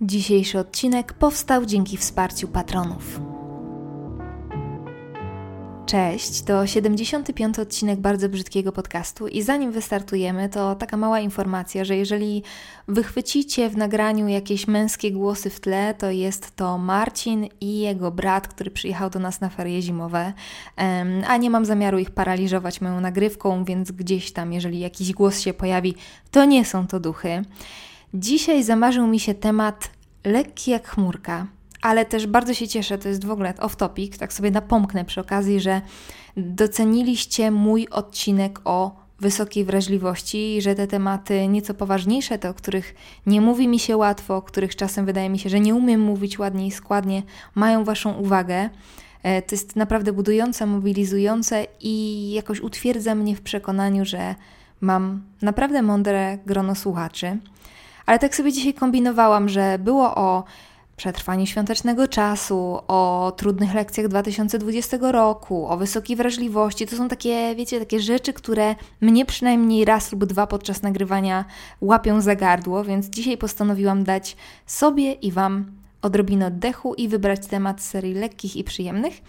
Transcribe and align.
Dzisiejszy 0.00 0.58
odcinek 0.58 1.12
powstał 1.12 1.66
dzięki 1.66 1.96
wsparciu 1.96 2.48
patronów. 2.48 3.20
Cześć, 5.86 6.42
to 6.42 6.66
75 6.66 7.58
odcinek 7.58 8.00
bardzo 8.00 8.28
brzydkiego 8.28 8.72
podcastu 8.72 9.28
i 9.28 9.42
zanim 9.42 9.72
wystartujemy, 9.72 10.48
to 10.48 10.74
taka 10.74 10.96
mała 10.96 11.20
informacja, 11.20 11.84
że 11.84 11.96
jeżeli 11.96 12.42
wychwycicie 12.88 13.70
w 13.70 13.76
nagraniu 13.76 14.28
jakieś 14.28 14.66
męskie 14.66 15.12
głosy 15.12 15.50
w 15.50 15.60
tle, 15.60 15.94
to 15.94 16.10
jest 16.10 16.56
to 16.56 16.78
Marcin 16.78 17.46
i 17.60 17.78
jego 17.78 18.10
brat, 18.10 18.48
który 18.48 18.70
przyjechał 18.70 19.10
do 19.10 19.18
nas 19.18 19.40
na 19.40 19.48
ferie 19.48 19.82
zimowe, 19.82 20.32
a 21.28 21.36
nie 21.36 21.50
mam 21.50 21.64
zamiaru 21.64 21.98
ich 21.98 22.10
paraliżować 22.10 22.80
moją 22.80 23.00
nagrywką, 23.00 23.64
więc 23.64 23.92
gdzieś 23.92 24.32
tam, 24.32 24.52
jeżeli 24.52 24.80
jakiś 24.80 25.12
głos 25.12 25.40
się 25.40 25.54
pojawi, 25.54 25.94
to 26.30 26.44
nie 26.44 26.64
są 26.64 26.86
to 26.86 27.00
duchy. 27.00 27.44
Dzisiaj 28.14 28.64
zamarzył 28.64 29.06
mi 29.06 29.20
się 29.20 29.34
temat 29.34 29.90
lekki 30.24 30.70
jak 30.70 30.88
chmurka, 30.88 31.46
ale 31.82 32.04
też 32.04 32.26
bardzo 32.26 32.54
się 32.54 32.68
cieszę, 32.68 32.98
to 32.98 33.08
jest 33.08 33.24
w 33.24 33.30
ogóle 33.30 33.54
off 33.60 33.76
topic, 33.76 34.18
tak 34.18 34.32
sobie 34.32 34.50
napomknę 34.50 35.04
przy 35.04 35.20
okazji, 35.20 35.60
że 35.60 35.80
doceniliście 36.36 37.50
mój 37.50 37.88
odcinek 37.88 38.60
o 38.64 38.96
wysokiej 39.20 39.64
wrażliwości 39.64 40.62
że 40.62 40.74
te 40.74 40.86
tematy 40.86 41.48
nieco 41.48 41.74
poważniejsze, 41.74 42.38
te, 42.38 42.50
o 42.50 42.54
których 42.54 42.94
nie 43.26 43.40
mówi 43.40 43.68
mi 43.68 43.78
się 43.78 43.96
łatwo, 43.96 44.36
o 44.36 44.42
których 44.42 44.76
czasem 44.76 45.06
wydaje 45.06 45.30
mi 45.30 45.38
się, 45.38 45.50
że 45.50 45.60
nie 45.60 45.74
umiem 45.74 46.00
mówić 46.00 46.38
ładnie 46.38 46.66
i 46.66 46.70
składnie, 46.70 47.22
mają 47.54 47.84
Waszą 47.84 48.12
uwagę. 48.12 48.70
E, 49.22 49.42
to 49.42 49.54
jest 49.54 49.76
naprawdę 49.76 50.12
budujące, 50.12 50.66
mobilizujące 50.66 51.66
i 51.80 52.30
jakoś 52.32 52.60
utwierdza 52.60 53.14
mnie 53.14 53.36
w 53.36 53.40
przekonaniu, 53.40 54.04
że 54.04 54.34
mam 54.80 55.22
naprawdę 55.42 55.82
mądre 55.82 56.38
grono 56.46 56.74
słuchaczy. 56.74 57.38
Ale 58.08 58.18
tak 58.18 58.36
sobie 58.36 58.52
dzisiaj 58.52 58.74
kombinowałam, 58.74 59.48
że 59.48 59.78
było 59.78 60.14
o 60.14 60.44
przetrwaniu 60.96 61.46
świątecznego 61.46 62.08
czasu, 62.08 62.78
o 62.88 63.32
trudnych 63.36 63.74
lekcjach 63.74 64.08
2020 64.08 64.96
roku, 65.00 65.66
o 65.66 65.76
wysokiej 65.76 66.16
wrażliwości. 66.16 66.86
To 66.86 66.96
są 66.96 67.08
takie, 67.08 67.54
wiecie, 67.56 67.78
takie 67.78 68.00
rzeczy, 68.00 68.32
które 68.32 68.74
mnie 69.00 69.26
przynajmniej 69.26 69.84
raz 69.84 70.12
lub 70.12 70.24
dwa 70.24 70.46
podczas 70.46 70.82
nagrywania 70.82 71.44
łapią 71.80 72.20
za 72.20 72.36
gardło, 72.36 72.84
więc 72.84 73.06
dzisiaj 73.06 73.38
postanowiłam 73.38 74.04
dać 74.04 74.36
sobie 74.66 75.12
i 75.12 75.32
Wam 75.32 75.72
odrobinę 76.02 76.46
oddechu 76.46 76.94
i 76.94 77.08
wybrać 77.08 77.46
temat 77.46 77.82
serii 77.82 78.14
lekkich 78.14 78.56
i 78.56 78.64
przyjemnych. 78.64 79.22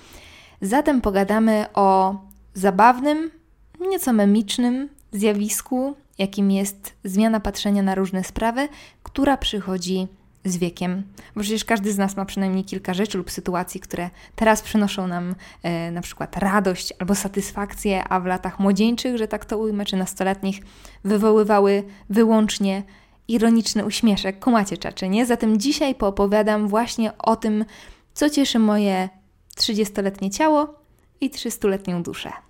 Zatem 0.61 1.01
pogadamy 1.01 1.65
o 1.73 2.15
zabawnym, 2.53 3.31
nieco 3.79 4.13
memicznym 4.13 4.89
zjawisku, 5.11 5.95
jakim 6.19 6.51
jest 6.51 6.93
zmiana 7.03 7.39
patrzenia 7.39 7.83
na 7.83 7.95
różne 7.95 8.23
sprawy, 8.23 8.67
która 9.03 9.37
przychodzi 9.37 10.07
z 10.45 10.57
wiekiem. 10.57 11.03
Bo 11.35 11.41
przecież 11.41 11.65
każdy 11.65 11.93
z 11.93 11.97
nas 11.97 12.17
ma 12.17 12.25
przynajmniej 12.25 12.63
kilka 12.63 12.93
rzeczy 12.93 13.17
lub 13.17 13.31
sytuacji, 13.31 13.79
które 13.79 14.09
teraz 14.35 14.61
przynoszą 14.61 15.07
nam 15.07 15.35
e, 15.63 15.91
na 15.91 16.01
przykład 16.01 16.37
radość 16.37 16.93
albo 16.99 17.15
satysfakcję, 17.15 18.03
a 18.03 18.19
w 18.19 18.25
latach 18.25 18.59
młodzieńczych, 18.59 19.17
że 19.17 19.27
tak 19.27 19.45
to 19.45 19.57
ujmę, 19.57 19.85
czy 19.85 19.97
nastoletnich, 19.97 20.61
wywoływały 21.03 21.83
wyłącznie 22.09 22.83
ironiczny 23.27 23.85
uśmieszek. 23.85 24.39
Kumacie 24.39 24.77
czaczy, 24.77 25.09
nie? 25.09 25.25
Zatem 25.25 25.59
dzisiaj 25.59 25.95
poopowiadam 25.95 26.67
właśnie 26.67 27.17
o 27.17 27.35
tym, 27.35 27.65
co 28.13 28.29
cieszy 28.29 28.59
moje 28.59 29.09
30-letnie 29.57 30.29
ciało 30.29 30.73
i 31.21 31.29
300-letnią 31.29 32.01
duszę. 32.01 32.48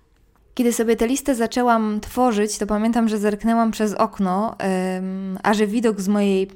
Kiedy 0.60 0.72
sobie 0.72 0.96
tę 0.96 1.06
listę 1.06 1.34
zaczęłam 1.34 2.00
tworzyć, 2.00 2.58
to 2.58 2.66
pamiętam, 2.66 3.08
że 3.08 3.18
zerknęłam 3.18 3.70
przez 3.70 3.94
okno, 3.94 4.56
a 5.42 5.54
że 5.54 5.66
widok 5.66 6.00
z 6.00 6.08
mojej 6.08 6.50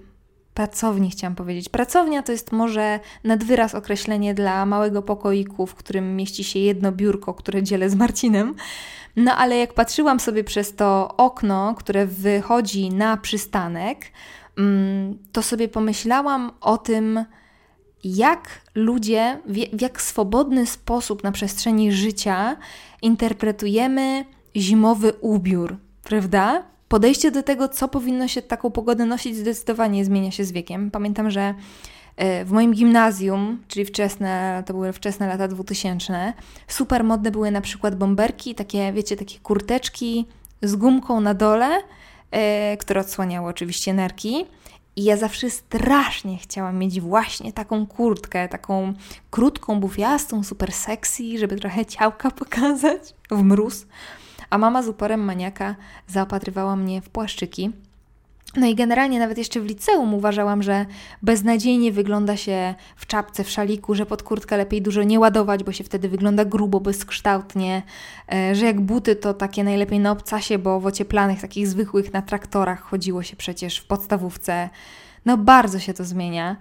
pracowni, 0.54 1.10
chciałam 1.10 1.34
powiedzieć. 1.34 1.68
Pracownia 1.68 2.22
to 2.22 2.32
jest 2.32 2.52
może 2.52 3.00
nadwyraz 3.24 3.74
określenie 3.74 4.34
dla 4.34 4.66
małego 4.66 5.02
pokoiku, 5.02 5.66
w 5.66 5.74
którym 5.74 6.16
mieści 6.16 6.44
się 6.44 6.58
jedno 6.58 6.92
biurko, 6.92 7.34
które 7.34 7.62
dzielę 7.62 7.90
z 7.90 7.94
Marcinem. 7.94 8.54
No 9.16 9.36
ale 9.36 9.56
jak 9.56 9.74
patrzyłam 9.74 10.20
sobie 10.20 10.44
przez 10.44 10.74
to 10.74 11.14
okno, 11.16 11.74
które 11.78 12.06
wychodzi 12.06 12.90
na 12.90 13.16
przystanek, 13.16 13.98
mm, 14.58 15.18
to 15.32 15.42
sobie 15.42 15.68
pomyślałam 15.68 16.50
o 16.60 16.78
tym, 16.78 17.24
jak 18.04 18.60
ludzie, 18.74 19.38
w 19.46 19.80
jak 19.82 20.02
swobodny 20.02 20.66
sposób 20.66 21.24
na 21.24 21.32
przestrzeni 21.32 21.92
życia 21.92 22.56
interpretujemy 23.02 24.24
zimowy 24.56 25.12
ubiór, 25.12 25.76
prawda? 26.02 26.62
Podejście 26.88 27.30
do 27.30 27.42
tego, 27.42 27.68
co 27.68 27.88
powinno 27.88 28.28
się 28.28 28.42
taką 28.42 28.70
pogodę 28.70 29.06
nosić, 29.06 29.36
zdecydowanie 29.36 30.04
zmienia 30.04 30.30
się 30.30 30.44
z 30.44 30.52
wiekiem. 30.52 30.90
Pamiętam, 30.90 31.30
że 31.30 31.54
e, 32.16 32.44
w 32.44 32.50
moim 32.50 32.72
gimnazjum, 32.72 33.62
czyli 33.68 33.86
wczesne, 33.86 34.62
to 34.66 34.72
były 34.72 34.92
wczesne 34.92 35.26
lata 35.26 35.48
2000, 35.48 36.32
super 36.68 37.04
modne 37.04 37.30
były 37.30 37.50
na 37.50 37.60
przykład 37.60 37.96
bomberki, 37.96 38.54
takie, 38.54 38.92
wiecie, 38.92 39.16
takie 39.16 39.38
kurteczki 39.38 40.26
z 40.62 40.76
gumką 40.76 41.20
na 41.20 41.34
dole, 41.34 41.78
e, 42.30 42.76
które 42.76 43.00
odsłaniały 43.00 43.48
oczywiście 43.48 43.94
nerki. 43.94 44.46
I 44.96 45.04
ja 45.04 45.16
zawsze 45.16 45.50
strasznie 45.50 46.38
chciałam 46.38 46.78
mieć 46.78 47.00
właśnie 47.00 47.52
taką 47.52 47.86
kurtkę, 47.86 48.48
taką 48.48 48.94
krótką, 49.30 49.80
bufiastą, 49.80 50.44
super 50.44 50.72
sexy, 50.72 51.38
żeby 51.38 51.56
trochę 51.56 51.86
ciałka 51.86 52.30
pokazać 52.30 53.14
w 53.30 53.42
mróz. 53.42 53.86
A 54.50 54.58
mama 54.58 54.82
z 54.82 54.88
uporem 54.88 55.20
maniaka 55.20 55.74
zaopatrywała 56.08 56.76
mnie 56.76 57.02
w 57.02 57.08
płaszczyki. 57.08 57.72
No 58.56 58.66
i 58.66 58.74
generalnie 58.74 59.18
nawet 59.18 59.38
jeszcze 59.38 59.60
w 59.60 59.64
liceum 59.64 60.14
uważałam, 60.14 60.62
że 60.62 60.86
beznadziejnie 61.22 61.92
wygląda 61.92 62.36
się 62.36 62.74
w 62.96 63.06
czapce, 63.06 63.44
w 63.44 63.50
szaliku, 63.50 63.94
że 63.94 64.06
pod 64.06 64.22
kurtkę 64.22 64.56
lepiej 64.56 64.82
dużo 64.82 65.02
nie 65.02 65.20
ładować, 65.20 65.64
bo 65.64 65.72
się 65.72 65.84
wtedy 65.84 66.08
wygląda 66.08 66.44
grubo, 66.44 66.80
bezkształtnie, 66.80 67.82
e, 68.32 68.54
że 68.54 68.66
jak 68.66 68.80
buty 68.80 69.16
to 69.16 69.34
takie 69.34 69.64
najlepiej 69.64 70.00
na 70.00 70.10
obcasie, 70.10 70.58
bo 70.58 70.80
w 70.80 70.86
ocieplanych, 70.86 71.40
takich 71.40 71.68
zwykłych 71.68 72.12
na 72.12 72.22
traktorach 72.22 72.80
chodziło 72.80 73.22
się 73.22 73.36
przecież 73.36 73.78
w 73.78 73.86
podstawówce. 73.86 74.68
No 75.26 75.36
bardzo 75.36 75.78
się 75.78 75.94
to 75.94 76.04
zmienia. 76.04 76.56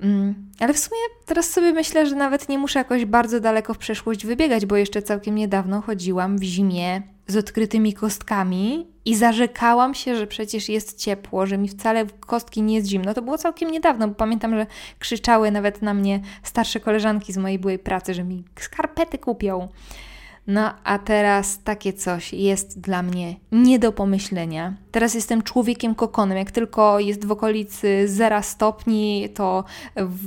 Mm, 0.00 0.34
ale 0.60 0.74
w 0.74 0.78
sumie 0.78 1.00
teraz 1.26 1.50
sobie 1.50 1.72
myślę, 1.72 2.06
że 2.06 2.16
nawet 2.16 2.48
nie 2.48 2.58
muszę 2.58 2.78
jakoś 2.78 3.04
bardzo 3.04 3.40
daleko 3.40 3.74
w 3.74 3.78
przeszłość 3.78 4.26
wybiegać, 4.26 4.66
bo 4.66 4.76
jeszcze 4.76 5.02
całkiem 5.02 5.34
niedawno 5.34 5.80
chodziłam 5.80 6.38
w 6.38 6.42
zimie 6.42 7.13
z 7.26 7.36
odkrytymi 7.36 7.92
kostkami 7.92 8.86
i 9.04 9.16
zarzekałam 9.16 9.94
się, 9.94 10.16
że 10.16 10.26
przecież 10.26 10.68
jest 10.68 10.98
ciepło, 10.98 11.46
że 11.46 11.58
mi 11.58 11.68
wcale 11.68 12.06
kostki 12.06 12.62
nie 12.62 12.74
jest 12.74 12.86
zimno. 12.86 13.14
To 13.14 13.22
było 13.22 13.38
całkiem 13.38 13.70
niedawno, 13.70 14.08
bo 14.08 14.14
pamiętam, 14.14 14.56
że 14.56 14.66
krzyczały 14.98 15.50
nawet 15.50 15.82
na 15.82 15.94
mnie 15.94 16.20
starsze 16.42 16.80
koleżanki 16.80 17.32
z 17.32 17.36
mojej 17.36 17.58
byłej 17.58 17.78
pracy, 17.78 18.14
że 18.14 18.24
mi 18.24 18.44
skarpety 18.60 19.18
kupią. 19.18 19.68
No 20.46 20.72
a 20.84 20.98
teraz 20.98 21.62
takie 21.62 21.92
coś 21.92 22.32
jest 22.32 22.80
dla 22.80 23.02
mnie 23.02 23.36
nie 23.52 23.78
do 23.78 23.92
pomyślenia. 23.92 24.74
Teraz 24.90 25.14
jestem 25.14 25.42
człowiekiem 25.42 25.94
kokonem. 25.94 26.38
Jak 26.38 26.50
tylko 26.50 27.00
jest 27.00 27.24
w 27.26 27.32
okolicy 27.32 28.08
0 28.08 28.42
stopni, 28.42 29.28
to 29.34 29.64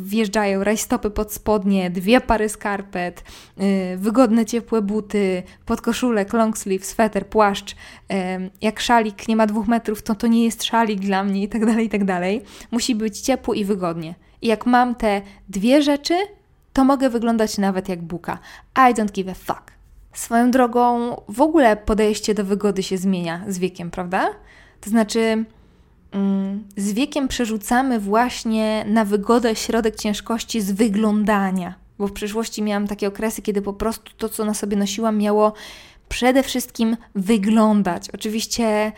wjeżdżają 0.04 0.64
rajstopy 0.64 1.10
pod 1.10 1.34
spodnie, 1.34 1.90
dwie 1.90 2.22
pary 2.22 2.50
skarpet, 2.50 3.24
yy, 3.58 3.98
wygodne 3.98 4.46
ciepłe 4.46 4.82
buty, 4.82 5.44
podkoszulek, 5.66 6.34
long 6.34 6.58
sleeve, 6.58 6.86
sweter, 6.86 7.28
płaszcz. 7.28 7.76
Jak 8.62 8.80
szalik 8.80 9.28
nie 9.28 9.36
ma 9.36 9.48
dwóch 9.48 9.68
metrów, 9.68 10.04
to 10.04 10.16
to 10.16 10.28
nie 10.28 10.44
jest 10.44 10.64
szalik 10.64 11.00
dla 11.00 11.24
mnie 11.24 11.44
i 11.44 11.50
tak 11.50 11.66
dalej, 11.66 11.86
i 11.86 11.90
tak 11.90 12.06
dalej. 12.06 12.42
Musi 12.72 12.96
być 12.96 13.20
ciepło 13.20 13.54
i 13.54 13.66
wygodnie. 13.66 14.16
I 14.42 14.48
jak 14.48 14.66
mam 14.66 14.96
te 14.96 15.22
dwie 15.50 15.82
rzeczy, 15.82 16.14
to 16.74 16.84
mogę 16.84 17.10
wyglądać 17.10 17.58
nawet 17.58 17.90
jak 17.90 18.02
buka. 18.02 18.40
I 18.76 18.94
don't 18.94 19.12
give 19.12 19.30
a 19.30 19.34
fuck. 19.34 19.77
Swoją 20.18 20.52
drogą, 20.52 21.16
w 21.28 21.42
ogóle 21.42 21.76
podejście 21.76 22.34
do 22.34 22.44
wygody 22.44 22.84
się 22.84 22.98
zmienia 22.98 23.44
z 23.48 23.60
wiekiem, 23.60 23.92
prawda? 23.92 24.30
To 24.82 24.90
znaczy, 24.90 25.46
mm, 26.12 26.64
z 26.78 26.94
wiekiem 26.94 27.28
przerzucamy 27.28 28.00
właśnie 28.00 28.86
na 28.88 29.06
wygodę 29.06 29.56
środek 29.56 29.96
ciężkości 29.96 30.62
z 30.62 30.72
wyglądania. 30.72 31.76
Bo 32.00 32.08
w 32.08 32.12
przeszłości 32.12 32.64
miałam 32.64 32.88
takie 32.88 33.08
okresy, 33.08 33.42
kiedy 33.42 33.62
po 33.62 33.74
prostu 33.74 34.12
to, 34.18 34.30
co 34.30 34.46
na 34.46 34.54
sobie 34.54 34.78
nosiłam, 34.78 35.18
miało 35.18 35.54
przede 36.10 36.44
wszystkim 36.44 36.98
wyglądać. 37.16 38.10
Oczywiście 38.14 38.92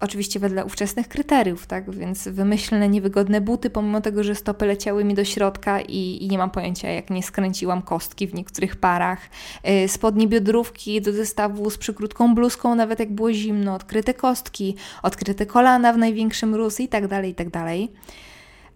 Oczywiście 0.00 0.40
wedle 0.40 0.64
ówczesnych 0.64 1.08
kryteriów, 1.08 1.66
tak? 1.66 1.90
Więc 1.90 2.28
wymyślne, 2.28 2.88
niewygodne 2.88 3.40
buty, 3.40 3.70
pomimo 3.70 4.00
tego, 4.00 4.24
że 4.24 4.34
stopy 4.34 4.66
leciały 4.66 5.04
mi 5.04 5.14
do 5.14 5.24
środka 5.24 5.80
i, 5.80 6.24
i 6.24 6.28
nie 6.28 6.38
mam 6.38 6.50
pojęcia, 6.50 6.88
jak 6.88 7.10
nie 7.10 7.22
skręciłam 7.22 7.82
kostki 7.82 8.26
w 8.26 8.34
niektórych 8.34 8.76
parach. 8.76 9.20
Yy, 9.64 9.88
spodnie 9.88 10.26
biodrówki 10.28 11.00
do 11.00 11.12
zestawu 11.12 11.70
z 11.70 11.78
przykrótką 11.78 12.34
bluzką, 12.34 12.74
nawet 12.74 12.98
jak 12.98 13.12
było 13.12 13.32
zimno, 13.32 13.74
odkryte 13.74 14.14
kostki, 14.14 14.76
odkryte 15.02 15.46
kolana 15.46 15.92
w 15.92 15.98
największym 15.98 16.50
mróz 16.50 16.80
i 16.80 16.88
tak 16.88 17.08
dalej, 17.08 17.30
i 17.30 17.34
tak 17.34 17.50
dalej. 17.50 17.92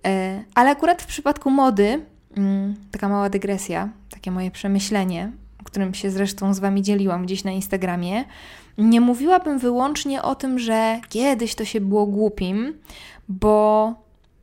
Yy, 0.05 0.11
ale 0.55 0.70
akurat 0.70 1.02
w 1.02 1.06
przypadku 1.06 1.50
mody, 1.50 1.84
yy, 2.37 2.43
taka 2.90 3.08
mała 3.08 3.31
dygresja, 3.31 3.88
takie 4.11 4.31
moje 4.31 4.50
przemyślenie, 4.50 5.32
którym 5.70 5.94
się 5.94 6.11
zresztą 6.11 6.55
z 6.55 6.58
Wami 6.58 6.82
dzieliłam 6.82 7.25
gdzieś 7.26 7.44
na 7.44 7.50
Instagramie, 7.50 8.25
nie 8.81 9.00
mówiłabym 9.00 9.59
wyłącznie 9.59 10.23
o 10.23 10.35
tym, 10.35 10.59
że 10.59 11.00
kiedyś 11.09 11.55
to 11.55 11.65
się 11.65 11.81
było 11.81 12.06
głupim, 12.06 12.79
bo 13.29 13.94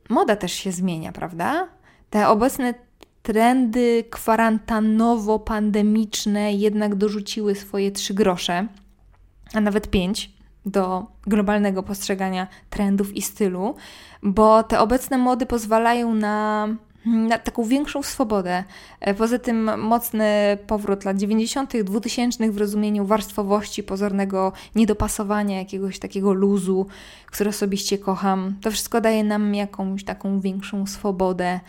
moda 0.08 0.36
też 0.36 0.52
się 0.52 0.72
zmienia, 0.72 1.12
prawda? 1.12 1.68
Te 2.10 2.28
obecne 2.28 2.74
trendy 3.22 4.04
kwarantannowo-pandemiczne 4.10 6.52
jednak 6.52 6.94
dorzuciły 6.94 7.54
swoje 7.54 7.92
trzy 7.92 8.14
grosze, 8.14 8.66
a 9.54 9.60
nawet 9.60 9.90
pięć 9.90 10.32
do 10.66 11.06
globalnego 11.26 11.82
postrzegania 11.82 12.46
trendów 12.70 13.16
i 13.16 13.22
stylu, 13.22 13.74
bo 14.22 14.62
te 14.62 14.80
obecne 14.80 15.18
mody 15.18 15.46
pozwalają 15.46 16.14
na, 16.14 16.68
taką 17.44 17.64
większą 17.64 18.02
swobodę. 18.02 18.64
E, 19.00 19.14
poza 19.14 19.38
tym 19.38 19.80
mocny 19.80 20.58
powrót 20.66 21.04
lat 21.04 21.16
90., 21.16 21.82
2000 21.82 22.50
w 22.50 22.58
rozumieniu 22.58 23.04
warstwowości, 23.04 23.82
pozornego 23.82 24.52
niedopasowania, 24.74 25.58
jakiegoś 25.58 25.98
takiego 25.98 26.32
luzu, 26.32 26.86
który 27.26 27.50
osobiście 27.50 27.98
kocham. 27.98 28.54
To 28.60 28.70
wszystko 28.70 29.00
daje 29.00 29.24
nam 29.24 29.54
jakąś 29.54 30.04
taką 30.04 30.40
większą 30.40 30.86
swobodę 30.86 31.60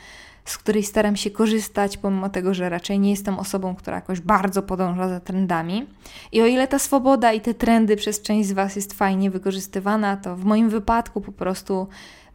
z 0.49 0.57
której 0.57 0.83
staram 0.83 1.15
się 1.15 1.31
korzystać, 1.31 1.97
pomimo 1.97 2.29
tego, 2.29 2.53
że 2.53 2.69
raczej 2.69 2.99
nie 2.99 3.09
jestem 3.09 3.39
osobą, 3.39 3.75
która 3.75 3.95
jakoś 3.95 4.21
bardzo 4.21 4.61
podąża 4.61 5.09
za 5.09 5.19
trendami. 5.19 5.85
I 6.31 6.41
o 6.41 6.45
ile 6.45 6.67
ta 6.67 6.79
swoboda 6.79 7.33
i 7.33 7.41
te 7.41 7.53
trendy 7.53 7.95
przez 7.95 8.21
część 8.21 8.49
z 8.49 8.51
Was 8.51 8.75
jest 8.75 8.93
fajnie 8.93 9.31
wykorzystywana, 9.31 10.17
to 10.17 10.35
w 10.35 10.45
moim 10.45 10.69
wypadku 10.69 11.21
po 11.21 11.31
prostu 11.31 11.87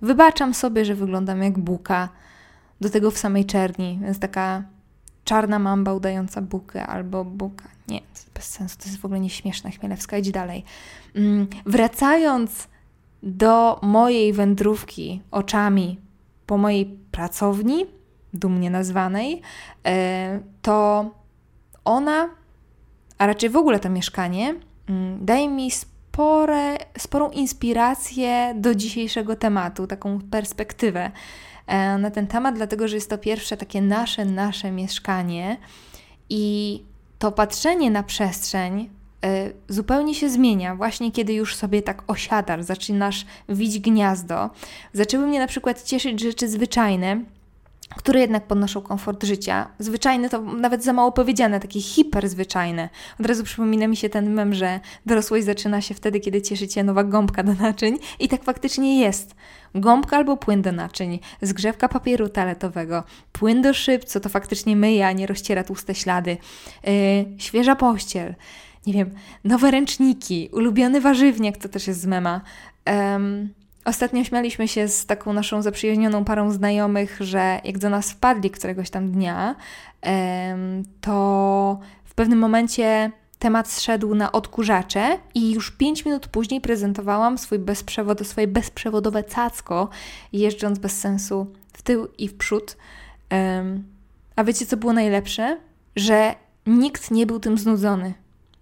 wybaczam 0.03 0.55
sobie, 0.55 0.85
że 0.85 0.95
wyglądam 0.95 1.43
jak 1.43 1.59
buka, 1.59 2.09
do 2.81 2.91
tego 2.91 3.11
w 3.11 3.19
samej 3.19 3.45
czerni, 3.45 3.99
więc 4.03 4.19
taka 4.19 4.63
czarna 5.25 5.59
mamba 5.59 5.95
udająca 5.95 6.43
bukę 6.43 6.87
albo 6.87 7.25
buka. 7.25 7.69
Nie, 7.89 8.01
bez 8.35 8.45
sensu, 8.45 8.77
to 8.79 8.85
jest 8.85 9.01
w 9.01 9.05
ogóle 9.05 9.21
nieśmieszne, 9.21 9.71
Chmielewska, 9.71 10.19
idź 10.19 10.31
dalej. 10.31 10.65
Mm, 11.15 11.47
wracając 11.67 12.69
do 13.23 13.81
mojej 13.83 14.33
wędrówki 14.33 15.23
oczami 15.31 16.01
po 16.47 16.59
mojej 16.59 16.87
pracowni, 17.11 17.87
dumnie 18.35 18.71
nazwanej, 18.71 19.43
e, 19.87 20.41
to 20.63 21.11
ona, 21.85 22.29
a 23.19 23.27
raczej 23.27 23.51
w 23.51 23.57
ogóle 23.57 23.81
to 23.81 23.91
mieszkanie, 23.91 24.55
mm, 24.89 25.25
daje 25.25 25.49
mi 25.49 25.71
spore, 25.71 26.77
sporą 26.99 27.31
inspirację 27.31 28.55
do 28.57 28.75
dzisiejszego 28.75 29.37
tematu, 29.37 29.87
taką 29.87 30.21
perspektywę 30.31 31.11
na 31.99 32.11
ten 32.11 32.27
temat, 32.27 32.55
dlatego 32.55 32.89
że 32.89 32.95
jest 32.95 33.11
to 33.11 33.19
pierwsze 33.19 33.57
takie 33.57 33.83
nasze, 33.83 34.25
nasze 34.25 34.71
mieszkanie 34.71 35.57
i 36.31 36.83
to 37.19 37.33
patrzenie 37.33 37.91
na 37.91 38.03
przestrzeń 38.03 38.91
e, 39.25 39.51
zupełnie 39.69 40.15
się 40.15 40.31
zmienia, 40.31 40.77
właśnie 40.77 41.13
kiedy 41.13 41.33
już 41.33 41.57
sobie 41.57 41.83
tak 41.83 42.03
osiadasz, 42.07 42.63
zaczynasz 42.63 43.27
widzieć 43.49 43.83
gniazdo. 43.83 44.51
Zaczęły 44.93 45.27
mnie 45.27 45.39
na 45.39 45.47
przykład 45.47 45.83
cieszyć 45.83 46.21
rzeczy 46.21 46.49
zwyczajne, 46.49 47.21
które 47.97 48.21
jednak 48.21 48.47
podnoszą 48.47 48.81
komfort 48.81 49.25
życia. 49.25 49.69
Zwyczajne 49.79 50.29
to 50.29 50.41
nawet 50.41 50.85
za 50.85 50.93
mało 50.93 51.13
powiedziane, 51.13 51.61
takie 51.61 51.81
hiperzwyczajne. 51.81 52.89
Od 53.21 53.27
razu 53.27 53.45
przypomina 53.45 53.87
mi 53.87 53.97
się 53.97 54.09
ten 54.09 54.35
mem, 54.35 54.55
że 54.55 54.81
dorosłość 55.07 55.45
zaczyna 55.45 55.81
się 55.81 55.95
wtedy, 55.95 56.21
kiedy 56.21 56.43
cieszy 56.43 56.69
Cię 56.69 56.85
nowa 56.85 57.05
gąbka 57.05 57.43
do 57.43 57.55
naczyń 57.55 57.99
i 58.21 58.29
tak 58.29 58.45
faktycznie 58.45 59.01
jest. 59.01 59.35
Gąbka 59.75 60.17
albo 60.17 60.37
płyn 60.37 60.63
do 60.63 60.73
naczyń, 60.73 61.19
zgrzewka 61.43 61.89
papieru 61.89 62.29
toaletowego, 62.29 63.03
płyn 63.33 63.63
do 63.63 63.75
szyb, 63.75 64.05
co 64.05 64.21
to 64.21 64.29
faktycznie 64.29 64.77
myje, 64.77 65.07
a 65.07 65.13
nie 65.13 65.27
rozciera 65.27 65.65
tłuste 65.65 65.95
ślady, 65.95 66.37
yy, 66.85 66.93
świeża 67.39 67.77
pościel, 67.77 68.35
nie 68.87 68.93
wiem, 68.93 69.11
nowe 69.45 69.71
ręczniki, 69.71 70.49
ulubiony 70.53 71.01
warzywniak, 71.01 71.57
to 71.57 71.69
też 71.69 71.87
jest 71.87 72.01
z 72.01 72.07
mema. 72.07 72.41
Um, 72.87 73.55
Ostatnio 73.85 74.25
śmialiśmy 74.25 74.69
się 74.69 74.89
z 74.89 75.07
taką 75.07 75.33
naszą 75.33 75.63
zaprzyjaźnioną 75.63 76.25
parą 76.25 76.51
znajomych, 76.51 77.17
że 77.21 77.61
jak 77.65 77.79
do 77.79 77.91
nas 77.91 78.11
wpadli 78.11 78.51
któregoś 78.51 78.91
tam 78.91 79.13
dnia, 79.13 79.55
to 81.01 81.79
w 82.05 82.15
pewnym 82.15 82.39
momencie 82.39 83.11
temat 83.39 83.69
zszedł 83.69 84.15
na 84.15 84.33
odkurzacze 84.33 85.19
i 85.35 85.53
już 85.53 85.71
5 85.71 86.05
minut 86.05 86.29
później 86.29 86.61
prezentowałam 86.61 87.39
swój 87.39 87.59
bezprzewod, 87.59 88.27
swoje 88.27 88.49
bezprzewodowe 88.49 89.25
cacko, 89.25 89.89
jeżdżąc 90.33 90.79
bez 90.79 91.01
sensu 91.01 91.53
w 91.73 91.83
tył 91.83 92.09
i 92.19 92.29
w 92.29 92.37
przód. 92.37 92.77
A 94.37 94.45
wiecie, 94.45 94.67
co 94.67 94.77
było 94.77 94.93
najlepsze? 94.93 95.59
Że 95.97 96.35
nikt 96.67 97.11
nie 97.11 97.27
był 97.27 97.41
tym 97.41 97.59
znudzony. 97.59 98.15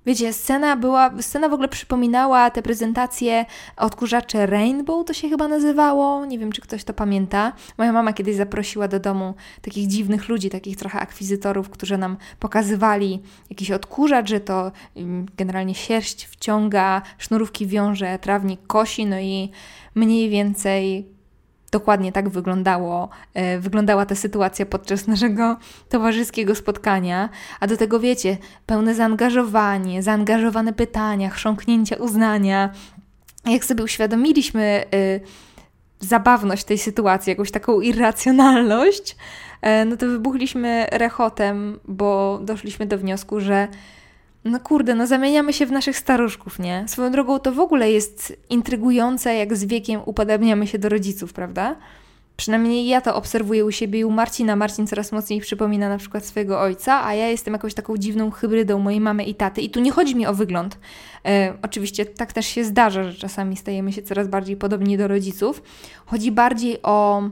Wiecie, 0.07 0.33
scena 0.33 0.77
była, 0.77 1.11
scena 1.21 1.49
w 1.49 1.53
ogóle 1.53 1.69
przypominała 1.69 2.51
te 2.51 2.63
prezentacje 2.63 3.45
odkurzacze 3.77 4.47
Rainbow, 4.47 5.07
to 5.07 5.13
się 5.13 5.29
chyba 5.29 5.49
nazywało, 5.49 6.27
nie 6.27 6.39
wiem 6.39 6.53
czy 6.53 6.61
ktoś 6.61 6.85
to 6.85 6.95
pamięta. 6.95 7.53
Moja 7.79 7.93
mama 7.93 8.13
kiedyś 8.13 8.37
zaprosiła 8.37 8.89
do 8.89 9.01
domu 9.01 9.35
takich 9.63 9.87
dziwnych 9.87 10.29
ludzi, 10.29 10.51
takich 10.51 10.77
trochę 10.77 11.01
akwizytorów, 11.01 11.71
którzy 11.71 11.99
nam 11.99 12.17
pokazywali 12.39 13.23
jakiś 13.51 13.71
odkurzacz, 13.71 14.29
że 14.29 14.41
to 14.41 14.73
mm, 14.97 15.27
generalnie 15.37 15.75
sierść 15.75 16.25
wciąga, 16.25 17.03
sznurówki 17.19 17.67
wiąże, 17.67 18.19
trawnik 18.19 18.67
kosi, 18.67 19.07
no 19.07 19.21
i 19.21 19.51
mniej 19.95 20.31
więcej 20.31 21.07
dokładnie 21.73 22.13
tak 22.13 22.29
wyglądało, 22.29 23.09
e, 23.35 23.59
wyglądała 23.59 24.07
ta 24.07 24.15
sytuacja 24.15 24.67
podczas 24.67 25.07
naszego 25.07 25.57
towarzyskiego 25.89 26.55
spotkania. 26.55 27.29
A 27.61 27.67
do 27.67 27.77
tego 27.77 28.01
wiecie, 28.01 28.37
pełne 28.67 28.95
zaangażowanie, 28.95 30.03
zaangażowane 30.03 30.73
pytania, 30.73 31.31
chrząknięcia 31.31 31.97
uznania. 31.97 32.71
Jak 33.45 33.65
sobie 33.65 33.85
uświadomiliśmy 33.85 34.85
y, 34.95 35.21
zabawność 36.01 36.65
tej 36.65 36.79
sytuacji, 36.79 37.31
jakąś 37.31 37.51
taką 37.51 37.81
irracjonalność, 37.81 39.17
y, 39.83 39.85
no 39.85 39.97
to 39.97 40.07
wybuchliśmy 40.07 40.87
rechotem, 40.93 41.81
bo 41.89 42.41
doszliśmy 42.43 42.87
do 42.87 42.99
wniosku, 42.99 43.41
że 43.41 43.69
no 44.45 44.61
kurde, 44.61 44.95
no 44.95 45.07
zamieniamy 45.07 45.53
się 45.53 45.67
w 45.67 45.73
naszych 45.73 45.99
staruszków, 45.99 46.59
nie? 46.59 46.85
Swoją 46.89 47.11
drogą 47.11 47.39
to 47.39 47.53
w 47.53 47.61
ogóle 47.61 47.91
jest 47.91 48.37
intrygujące, 48.51 49.35
jak 49.35 49.57
z 49.57 49.65
wiekiem 49.65 50.01
upodabniamy 50.05 50.67
się 50.67 50.79
do 50.79 50.89
rodziców, 50.89 51.33
prawda? 51.33 51.77
Przynajmniej 52.37 52.87
ja 52.87 53.01
to 53.01 53.17
obserwuję 53.17 53.65
u 53.65 53.71
siebie 53.71 54.01
i 54.01 54.05
u 54.05 54.11
Marcina. 54.11 54.57
Marcin 54.57 54.87
coraz 54.87 55.13
mocniej 55.13 55.41
przypomina 55.41 55.89
na 55.89 55.99
przykład 55.99 56.25
swojego 56.25 56.61
ojca, 56.61 57.07
a 57.07 57.15
ja 57.15 57.29
jestem 57.29 57.55
jakąś 57.55 57.75
taką 57.75 57.97
dziwną 57.97 58.31
hybrydą 58.31 58.79
mojej 58.79 59.01
mamy 59.01 59.25
i 59.25 59.35
taty. 59.35 59.61
I 59.61 59.71
tu 59.71 59.81
nie 59.81 59.93
chodzi 59.93 60.17
mi 60.17 60.27
o 60.27 60.35
wygląd. 60.35 60.79
E, 61.27 61.55
oczywiście 61.63 62.07
tak 62.07 62.33
też 62.33 62.47
się 62.47 62.65
zdarza, 62.65 63.05
że 63.05 63.15
czasami 63.15 63.57
stajemy 63.57 63.93
się 63.93 64.03
coraz 64.03 64.29
bardziej 64.29 64.57
podobni 64.57 64.97
do 64.97 65.09
rodziców. 65.09 65.63
Chodzi 66.07 66.33
bardziej 66.33 66.83
o 66.83 67.23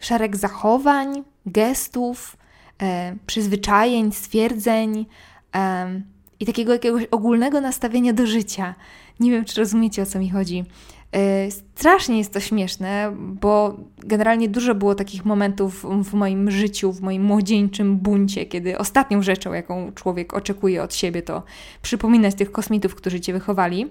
szereg 0.00 0.36
zachowań, 0.36 1.24
gestów, 1.46 2.36
e, 2.82 3.16
przyzwyczajeń, 3.26 4.12
stwierdzeń. 4.12 5.06
E, 5.54 6.15
i 6.40 6.46
takiego 6.46 6.72
jakiegoś 6.72 7.04
ogólnego 7.04 7.60
nastawienia 7.60 8.12
do 8.12 8.26
życia. 8.26 8.74
Nie 9.20 9.30
wiem, 9.30 9.44
czy 9.44 9.60
rozumiecie 9.60 10.02
o 10.02 10.06
co 10.06 10.18
mi 10.18 10.30
chodzi. 10.30 10.64
Yy, 11.12 11.50
strasznie 11.50 12.18
jest 12.18 12.32
to 12.32 12.40
śmieszne, 12.40 13.16
bo 13.18 13.76
generalnie 13.98 14.48
dużo 14.48 14.74
było 14.74 14.94
takich 14.94 15.24
momentów 15.24 15.86
w 16.04 16.14
moim 16.14 16.50
życiu, 16.50 16.92
w 16.92 17.00
moim 17.00 17.22
młodzieńczym 17.22 17.96
buncie, 17.96 18.46
kiedy 18.46 18.78
ostatnią 18.78 19.22
rzeczą, 19.22 19.52
jaką 19.52 19.92
człowiek 19.92 20.34
oczekuje 20.34 20.82
od 20.82 20.94
siebie, 20.94 21.22
to 21.22 21.42
przypominać 21.82 22.34
tych 22.34 22.52
kosmitów, 22.52 22.94
którzy 22.94 23.20
cię 23.20 23.32
wychowali. 23.32 23.86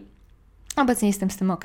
Obecnie 0.76 1.08
jestem 1.08 1.30
z 1.30 1.38
tym 1.38 1.52
ok. 1.52 1.64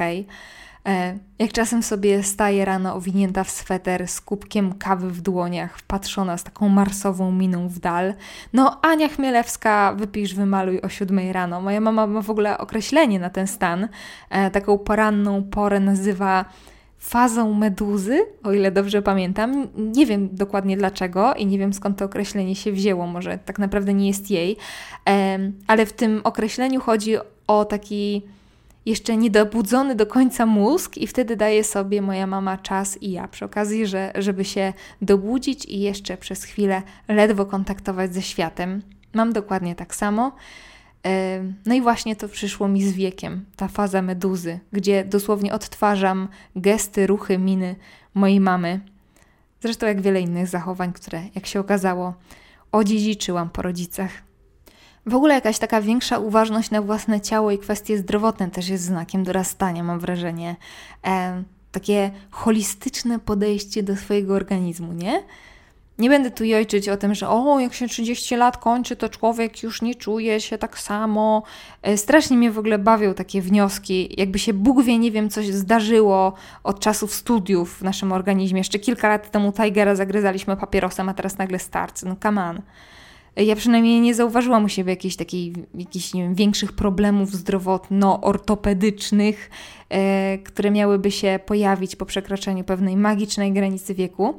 E, 0.89 1.19
jak 1.39 1.53
czasem 1.53 1.83
sobie 1.83 2.23
staję 2.23 2.65
rano 2.65 2.95
owinięta 2.95 3.45
w 3.45 3.51
sweter 3.51 4.09
z 4.09 4.21
kubkiem 4.21 4.73
kawy 4.73 5.11
w 5.11 5.21
dłoniach, 5.21 5.79
wpatrzona 5.79 6.37
z 6.37 6.45
taką 6.45 6.69
marsową 6.69 7.33
miną 7.33 7.69
w 7.69 7.79
dal. 7.79 8.15
No, 8.53 8.81
Ania 8.83 9.09
Chmielewska, 9.09 9.95
wypisz, 9.97 10.35
wymaluj 10.35 10.81
o 10.81 10.89
siódmej 10.89 11.33
rano. 11.33 11.61
Moja 11.61 11.81
mama 11.81 12.07
ma 12.07 12.23
w 12.23 12.31
ogóle 12.31 12.59
określenie 12.59 13.19
na 13.19 13.31
ten 13.31 13.47
stan. 13.47 13.89
E, 14.31 14.51
taką 14.51 14.79
poranną 14.79 15.43
porę 15.43 15.81
nazywa 15.81 16.45
fazą 16.99 17.55
meduzy, 17.55 18.19
o 18.43 18.53
ile 18.53 18.73
dobrze 18.73 19.03
pamiętam. 19.03 19.69
Nie 19.77 20.07
wiem 20.07 20.29
dokładnie 20.33 20.77
dlaczego 20.77 21.35
i 21.35 21.47
nie 21.47 21.59
wiem 21.59 21.73
skąd 21.73 21.99
to 21.99 22.05
określenie 22.05 22.57
się 22.57 22.73
wzięło, 22.73 23.07
może 23.07 23.39
tak 23.39 23.59
naprawdę 23.59 23.95
nie 23.95 24.09
jest 24.09 24.31
jej, 24.31 24.57
ale 25.67 25.87
w 25.87 25.93
tym 25.93 26.21
określeniu 26.25 26.81
chodzi 26.81 27.15
o 27.47 27.65
taki 27.65 28.23
jeszcze 28.87 29.17
niedobudzony 29.17 29.95
do 29.95 30.07
końca 30.07 30.47
mózg 30.47 30.97
i 30.97 31.07
wtedy 31.07 31.37
daje 31.37 31.65
sobie 31.65 32.03
moja 32.03 32.27
mama 32.27 32.59
czas 32.59 33.03
i 33.03 33.11
ja 33.11 33.29
przy 33.29 33.45
okazji, 33.45 33.87
że, 33.87 34.13
żeby 34.15 34.45
się 34.45 34.73
dobudzić 35.03 35.65
i 35.65 35.81
jeszcze 35.81 36.17
przez 36.17 36.45
chwilę 36.45 36.83
ledwo 37.09 37.47
kontaktować 37.47 38.15
ze 38.15 38.23
światem. 38.23 38.83
Mam 39.15 39.33
dokładnie 39.33 39.75
tak 39.75 39.95
samo. 39.95 40.33
No 41.67 41.75
i 41.75 41.81
właśnie 41.81 42.17
to 42.17 42.29
przyszło 42.29 42.69
mi 42.69 42.83
z 42.83 42.93
wiekiem, 42.93 43.45
ta 43.57 43.69
faza 43.69 44.03
meduzy, 44.03 44.61
gdzie 44.73 45.05
dosłownie 45.05 45.53
odtwarzam 45.53 46.29
gesty, 46.57 47.07
ruchy, 47.07 47.39
miny 47.39 47.77
mojej 48.15 48.41
mamy. 48.41 48.81
Zresztą 49.61 49.87
jak 49.87 50.01
wiele 50.01 50.21
innych 50.21 50.47
zachowań, 50.47 50.93
które, 50.93 51.23
jak 51.35 51.47
się 51.47 51.61
okazało, 51.61 52.15
odziedziczyłam 52.73 53.51
po 53.51 53.63
rodzicach. 53.63 54.11
W 55.11 55.15
ogóle 55.15 55.35
jakaś 55.35 55.59
taka 55.59 55.81
większa 55.81 56.19
uważność 56.19 56.71
na 56.71 56.83
własne 56.83 57.21
ciało 57.21 57.51
i 57.51 57.59
kwestie 57.59 57.99
zdrowotne 57.99 58.51
też 58.51 58.69
jest 58.69 58.85
znakiem 58.85 59.25
dorastania, 59.25 59.83
mam 59.83 60.01
wrażenie. 60.01 60.57
E, 61.07 61.43
takie 61.73 62.11
holistyczne 62.31 63.19
podejście 63.19 63.83
do 63.83 63.97
swojego 63.97 64.35
organizmu, 64.35 64.93
nie? 64.93 65.23
Nie 65.99 66.09
będę 66.09 66.31
tu 66.31 66.45
jojczyć 66.45 66.89
o 66.89 66.97
tym, 66.97 67.15
że 67.15 67.29
o, 67.29 67.61
jak 67.61 67.75
się 67.75 67.89
30 67.89 68.37
lat 68.37 68.57
kończy, 68.57 68.97
to 68.97 69.09
człowiek 69.09 69.63
już 69.63 69.83
nie 69.83 69.95
czuje 69.95 70.41
się 70.41 70.59
tak 70.59 70.79
samo. 70.79 71.43
E, 71.83 71.97
strasznie 71.97 72.37
mnie 72.37 72.51
w 72.51 72.59
ogóle 72.59 72.79
bawią 72.79 73.15
takie 73.15 73.43
wnioski, 73.43 74.15
jakby 74.19 74.39
się 74.39 74.53
Bóg 74.53 74.83
wie, 74.83 74.99
nie 74.99 75.11
wiem, 75.11 75.31
coś 75.31 75.47
zdarzyło 75.47 76.33
od 76.65 76.81
czasów 76.81 77.15
studiów 77.15 77.79
w 77.79 77.83
naszym 77.83 78.13
organizmie. 78.13 78.61
Jeszcze 78.61 78.79
kilka 78.79 79.09
lat 79.09 79.31
temu 79.31 79.53
Tigera 79.53 79.95
zagryzaliśmy 79.95 80.57
papierosem, 80.57 81.09
a 81.09 81.15
teraz 81.15 81.39
nagle 81.39 81.59
starcy. 81.59 82.07
No 82.07 82.17
come 82.23 82.45
on. 82.45 82.63
Ja 83.37 83.57
przynajmniej 83.57 84.01
nie 84.01 84.15
zauważyłam 84.15 84.65
u 84.65 84.69
siebie 84.69 84.93
jakichś 84.93 85.17
takich, 85.17 85.55
jakichś, 85.75 86.15
nie 86.15 86.23
wiem, 86.23 86.35
większych 86.35 86.73
problemów 86.73 87.35
zdrowotno-ortopedycznych, 87.35 89.51
e, 89.89 90.39
które 90.39 90.71
miałyby 90.71 91.11
się 91.11 91.41
pojawić 91.47 91.97
po 91.97 92.07
przekroczeniu 92.07 92.65
pewnej 92.65 92.97
magicznej 92.97 93.53
granicy 93.53 93.95
wieku. 93.95 94.39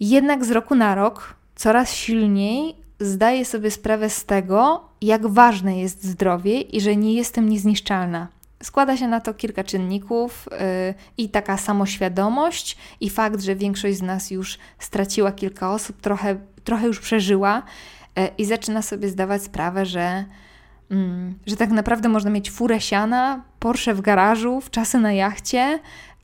Jednak 0.00 0.44
z 0.44 0.50
roku 0.50 0.74
na 0.74 0.94
rok 0.94 1.34
coraz 1.54 1.94
silniej 1.94 2.74
zdaję 3.00 3.44
sobie 3.44 3.70
sprawę 3.70 4.10
z 4.10 4.24
tego, 4.24 4.80
jak 5.02 5.26
ważne 5.26 5.78
jest 5.78 6.04
zdrowie 6.04 6.60
i 6.60 6.80
że 6.80 6.96
nie 6.96 7.14
jestem 7.14 7.48
niezniszczalna. 7.48 8.28
Składa 8.62 8.96
się 8.96 9.08
na 9.08 9.20
to 9.20 9.34
kilka 9.34 9.64
czynników 9.64 10.48
yy, 10.50 10.58
i 11.18 11.28
taka 11.28 11.56
samoświadomość, 11.56 12.76
i 13.00 13.10
fakt, 13.10 13.40
że 13.40 13.56
większość 13.56 13.96
z 13.96 14.02
nas 14.02 14.30
już 14.30 14.58
straciła 14.78 15.32
kilka 15.32 15.72
osób, 15.72 16.00
trochę, 16.00 16.36
trochę 16.64 16.86
już 16.86 17.00
przeżyła 17.00 17.62
yy, 18.16 18.28
i 18.38 18.44
zaczyna 18.44 18.82
sobie 18.82 19.08
zdawać 19.08 19.42
sprawę, 19.42 19.86
że, 19.86 20.24
yy, 20.90 20.96
że 21.46 21.56
tak 21.56 21.70
naprawdę 21.70 22.08
można 22.08 22.30
mieć 22.30 22.50
furę 22.50 22.80
siana, 22.80 23.44
Porsche 23.58 23.94
w 23.94 24.00
garażu, 24.00 24.60
w 24.60 24.70
czasy 24.70 24.98
na 24.98 25.12
jachcie, 25.12 25.80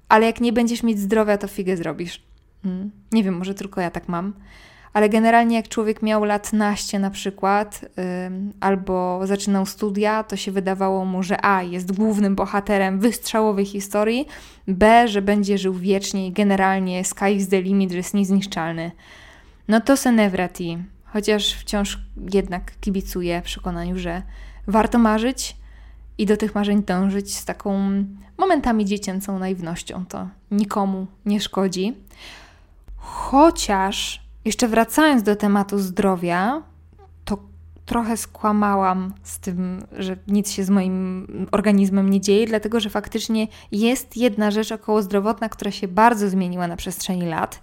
ale 0.08 0.26
jak 0.26 0.40
nie 0.40 0.52
będziesz 0.52 0.82
mieć 0.82 0.98
zdrowia, 0.98 1.38
to 1.38 1.48
figę 1.48 1.76
zrobisz. 1.76 2.22
Mm. 2.64 2.90
Nie 3.12 3.24
wiem, 3.24 3.36
może 3.36 3.54
tylko 3.54 3.80
ja 3.80 3.90
tak 3.90 4.08
mam. 4.08 4.32
Ale 4.92 5.08
generalnie 5.08 5.56
jak 5.56 5.68
człowiek 5.68 6.02
miał 6.02 6.24
lat 6.24 6.52
naście 6.52 6.98
na 6.98 7.10
przykład, 7.10 7.84
albo 8.60 9.20
zaczynał 9.24 9.66
studia, 9.66 10.24
to 10.24 10.36
się 10.36 10.52
wydawało 10.52 11.04
mu, 11.04 11.22
że 11.22 11.44
A 11.44 11.62
jest 11.62 11.96
głównym 11.96 12.34
bohaterem 12.36 13.00
wystrzałowej 13.00 13.66
historii, 13.66 14.26
B, 14.68 15.08
że 15.08 15.22
będzie 15.22 15.58
żył 15.58 15.74
wiecznie 15.74 16.26
i 16.26 16.32
generalnie 16.32 17.04
sky 17.04 17.30
is 17.30 17.48
the 17.48 17.62
limit, 17.62 17.90
że 17.90 17.96
jest 17.96 18.14
niezniszczalny. 18.14 18.90
No 19.68 19.80
to 19.80 19.96
senewrati, 19.96 20.78
chociaż 21.04 21.54
wciąż 21.54 21.98
jednak 22.34 22.72
kibicuję 22.80 23.42
przekonaniu, 23.42 23.98
że 23.98 24.22
warto 24.66 24.98
marzyć 24.98 25.56
i 26.18 26.26
do 26.26 26.36
tych 26.36 26.54
marzeń 26.54 26.82
dążyć 26.82 27.36
z 27.36 27.44
taką 27.44 27.90
momentami 28.38 28.84
dziecięcą 28.84 29.38
naiwnością. 29.38 30.06
To 30.06 30.28
nikomu 30.50 31.06
nie 31.26 31.40
szkodzi. 31.40 31.94
Chociaż 32.96 34.21
jeszcze 34.44 34.68
wracając 34.68 35.22
do 35.22 35.36
tematu 35.36 35.78
zdrowia, 35.78 36.62
to 37.24 37.38
trochę 37.86 38.16
skłamałam 38.16 39.14
z 39.22 39.38
tym, 39.38 39.86
że 39.92 40.16
nic 40.28 40.50
się 40.50 40.64
z 40.64 40.70
moim 40.70 41.26
organizmem 41.52 42.10
nie 42.10 42.20
dzieje, 42.20 42.46
dlatego 42.46 42.80
że 42.80 42.90
faktycznie 42.90 43.48
jest 43.72 44.16
jedna 44.16 44.50
rzecz 44.50 44.72
okołozdrowotna, 44.72 45.48
która 45.48 45.70
się 45.70 45.88
bardzo 45.88 46.28
zmieniła 46.28 46.66
na 46.66 46.76
przestrzeni 46.76 47.26
lat. 47.26 47.60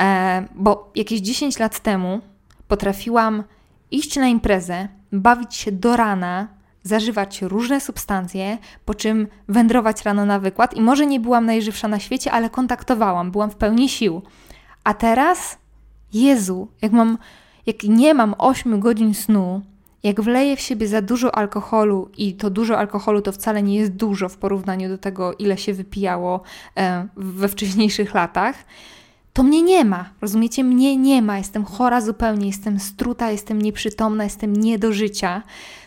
E, 0.00 0.46
bo 0.54 0.90
jakieś 0.94 1.20
10 1.20 1.58
lat 1.58 1.80
temu 1.80 2.20
potrafiłam 2.68 3.44
iść 3.90 4.16
na 4.16 4.28
imprezę, 4.28 4.88
bawić 5.12 5.56
się 5.56 5.72
do 5.72 5.96
rana, 5.96 6.48
zażywać 6.82 7.42
różne 7.42 7.80
substancje, 7.80 8.58
po 8.84 8.94
czym 8.94 9.28
wędrować 9.48 10.02
rano 10.02 10.26
na 10.26 10.38
wykład 10.38 10.74
i 10.74 10.80
może 10.80 11.06
nie 11.06 11.20
byłam 11.20 11.46
najżywsza 11.46 11.88
na 11.88 11.98
świecie, 11.98 12.32
ale 12.32 12.50
kontaktowałam, 12.50 13.30
byłam 13.30 13.50
w 13.50 13.56
pełni 13.56 13.88
sił. 13.88 14.22
A 14.84 14.94
teraz, 14.94 15.58
Jezu, 16.14 16.68
jak 16.82 16.92
mam, 16.92 17.18
jak 17.66 17.82
nie 17.82 18.14
mam 18.14 18.34
8 18.38 18.80
godzin 18.80 19.14
snu, 19.14 19.62
jak 20.02 20.20
wleję 20.20 20.56
w 20.56 20.60
siebie 20.60 20.88
za 20.88 21.02
dużo 21.02 21.34
alkoholu 21.34 22.10
i 22.16 22.34
to 22.34 22.50
dużo 22.50 22.78
alkoholu 22.78 23.22
to 23.22 23.32
wcale 23.32 23.62
nie 23.62 23.76
jest 23.76 23.92
dużo 23.92 24.28
w 24.28 24.36
porównaniu 24.36 24.88
do 24.88 24.98
tego, 24.98 25.34
ile 25.34 25.58
się 25.58 25.74
wypijało 25.74 26.42
e, 26.76 27.08
we 27.16 27.48
wcześniejszych 27.48 28.14
latach, 28.14 28.56
to 29.32 29.42
mnie 29.42 29.62
nie 29.62 29.84
ma. 29.84 30.10
Rozumiecie? 30.20 30.64
Mnie 30.64 30.96
nie 30.96 31.22
ma. 31.22 31.38
Jestem 31.38 31.64
chora 31.64 32.00
zupełnie, 32.00 32.46
jestem 32.46 32.80
struta, 32.80 33.30
jestem 33.30 33.62
nieprzytomna, 33.62 34.24
jestem 34.24 34.56
nie 34.56 34.78
do 34.78 34.92
życia. 34.92 35.42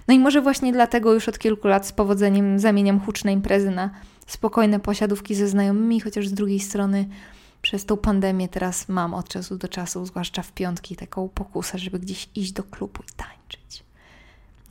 No 0.08 0.14
i 0.14 0.20
może 0.20 0.42
właśnie 0.42 0.74
dlatego 0.74 1.14
już 1.14 1.30
od 1.30 1.40
kilku 1.40 1.68
lat 1.68 1.88
z 1.88 1.92
powodzeniem 1.92 2.60
zamieniam 2.60 3.00
huczne 3.00 3.34
imprezy 3.34 3.72
na 3.72 3.90
spokojne 4.28 4.80
posiadówki 4.80 5.36
ze 5.36 5.48
znajomymi, 5.48 6.00
chociaż 6.00 6.28
z 6.28 6.34
drugiej 6.34 6.60
strony 6.60 7.06
przez 7.66 7.86
tą 7.86 7.98
pandemię 7.98 8.50
teraz 8.50 8.90
mam 8.90 9.14
od 9.14 9.30
czasu 9.30 9.58
do 9.58 9.68
czasu, 9.68 10.06
zwłaszcza 10.06 10.42
w 10.42 10.52
piątki, 10.52 10.96
taką 10.96 11.30
pokusę, 11.30 11.78
żeby 11.78 12.00
gdzieś 12.00 12.30
iść 12.36 12.52
do 12.52 12.64
klubu 12.64 13.04
i 13.04 13.16
tańczyć. 13.16 13.84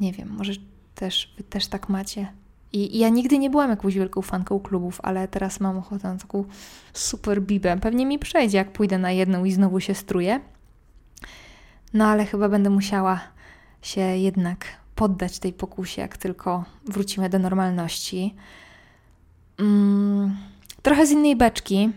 Nie 0.01 0.13
wiem, 0.13 0.29
może 0.29 0.53
też 0.95 1.35
wy 1.37 1.45
też 1.45 1.67
tak 1.67 1.89
macie. 1.89 2.33
I, 2.73 2.97
I 2.97 2.99
ja 2.99 3.09
nigdy 3.09 3.39
nie 3.39 3.51
byłam 3.51 3.71
jakąś 3.71 3.95
wielką 3.95 4.23
fanką 4.23 4.61
klubów, 4.61 5.01
ale 5.03 5.29
teraz 5.29 5.61
mam 5.61 5.79
ochotę 5.79 6.09
na 6.09 6.19
taką 6.19 6.45
super 6.93 7.43
bibę. 7.43 7.79
Pewnie 7.81 8.07
mi 8.07 8.19
przejdzie, 8.19 8.59
jak 8.59 8.73
pójdę 8.73 8.99
na 8.99 9.11
jedną 9.11 9.45
i 9.45 9.53
znowu 9.53 9.81
się 9.81 9.95
struję. 9.95 10.41
No 11.95 12.07
ale 12.07 12.25
chyba 12.25 12.49
będę 12.49 12.71
musiała 12.71 13.21
się 13.83 14.01
jednak 14.01 14.67
poddać 14.95 15.39
tej 15.39 15.53
pokusie, 15.53 16.03
jak 16.03 16.17
tylko 16.17 16.65
wrócimy 16.85 17.29
do 17.31 17.39
normalności. 17.39 18.35
Mm, 19.59 20.37
trochę 20.83 21.07
z 21.07 21.11
innej 21.11 21.37
beczki, 21.37 21.91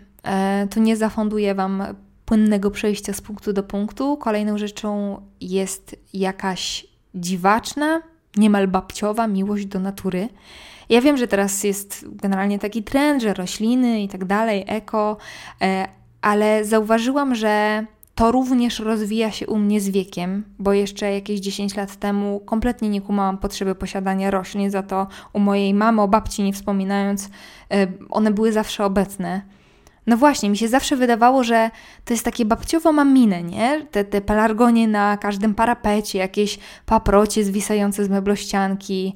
to 0.69 0.79
nie 0.79 0.97
zafunduje 0.97 1.55
Wam 1.55 1.83
płynnego 2.25 2.71
przejścia 2.71 3.13
z 3.13 3.21
punktu 3.21 3.53
do 3.53 3.63
punktu. 3.63 4.17
Kolejną 4.17 4.57
rzeczą 4.57 5.21
jest 5.41 5.95
jakaś 6.13 6.87
dziwaczna, 7.15 8.01
niemal 8.37 8.67
babciowa 8.67 9.27
miłość 9.27 9.65
do 9.65 9.79
natury. 9.79 10.29
Ja 10.89 11.01
wiem, 11.01 11.17
że 11.17 11.27
teraz 11.27 11.63
jest 11.63 12.05
generalnie 12.11 12.59
taki 12.59 12.83
trend, 12.83 13.21
że 13.21 13.33
rośliny 13.33 14.01
i 14.01 14.07
tak 14.07 14.25
dalej, 14.25 14.63
eko, 14.67 15.17
e, 15.61 15.87
ale 16.21 16.65
zauważyłam, 16.65 17.35
że 17.35 17.85
to 18.15 18.31
również 18.31 18.79
rozwija 18.79 19.31
się 19.31 19.47
u 19.47 19.57
mnie 19.57 19.81
z 19.81 19.89
wiekiem, 19.89 20.43
bo 20.59 20.73
jeszcze 20.73 21.13
jakieś 21.13 21.39
10 21.39 21.75
lat 21.75 21.95
temu 21.95 22.39
kompletnie 22.39 22.89
nie 22.89 23.01
kumałam 23.01 23.37
potrzeby 23.37 23.75
posiadania 23.75 24.31
roślin, 24.31 24.71
za 24.71 24.83
to 24.83 25.07
u 25.33 25.39
mojej 25.39 25.73
mamy, 25.73 26.01
o 26.01 26.07
babci 26.07 26.43
nie 26.43 26.53
wspominając, 26.53 27.29
e, 27.71 27.87
one 28.09 28.31
były 28.31 28.51
zawsze 28.51 28.85
obecne. 28.85 29.56
No 30.07 30.17
właśnie, 30.17 30.49
mi 30.49 30.57
się 30.57 30.67
zawsze 30.67 30.95
wydawało, 30.95 31.43
że 31.43 31.71
to 32.05 32.13
jest 32.13 32.25
takie 32.25 32.45
babciowo 32.45 32.91
mamine, 32.91 33.43
nie? 33.43 33.85
Te, 33.91 34.03
te 34.03 34.21
pelargonie 34.21 34.87
na 34.87 35.17
każdym 35.17 35.55
parapecie, 35.55 36.19
jakieś 36.19 36.59
paprocie 36.85 37.43
zwisające 37.43 38.03
z 38.03 38.09
meblościanki. 38.09 39.15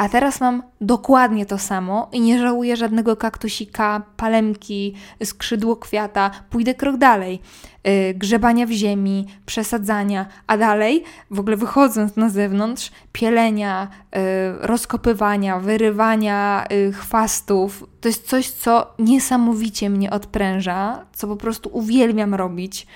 A 0.00 0.08
teraz 0.08 0.40
mam 0.40 0.62
dokładnie 0.80 1.46
to 1.46 1.58
samo 1.58 2.08
i 2.12 2.20
nie 2.20 2.38
żałuję 2.38 2.76
żadnego 2.76 3.16
kaktusika, 3.16 4.02
palemki, 4.16 4.94
skrzydło 5.24 5.76
kwiata. 5.76 6.30
Pójdę 6.50 6.74
krok 6.74 6.96
dalej. 6.96 7.40
Yy, 7.84 8.14
grzebania 8.14 8.66
w 8.66 8.70
ziemi, 8.70 9.26
przesadzania, 9.46 10.26
a 10.46 10.56
dalej, 10.56 11.04
w 11.30 11.40
ogóle 11.40 11.56
wychodząc 11.56 12.16
na 12.16 12.28
zewnątrz, 12.28 12.90
pielenia, 13.12 13.88
yy, 14.12 14.20
rozkopywania, 14.60 15.58
wyrywania 15.58 16.64
yy, 16.70 16.92
chwastów. 16.92 17.84
To 18.00 18.08
jest 18.08 18.28
coś, 18.28 18.50
co 18.50 18.94
niesamowicie 18.98 19.90
mnie 19.90 20.10
odpręża, 20.10 21.06
co 21.12 21.28
po 21.28 21.36
prostu 21.36 21.70
uwielbiam 21.72 22.34
robić 22.34 22.86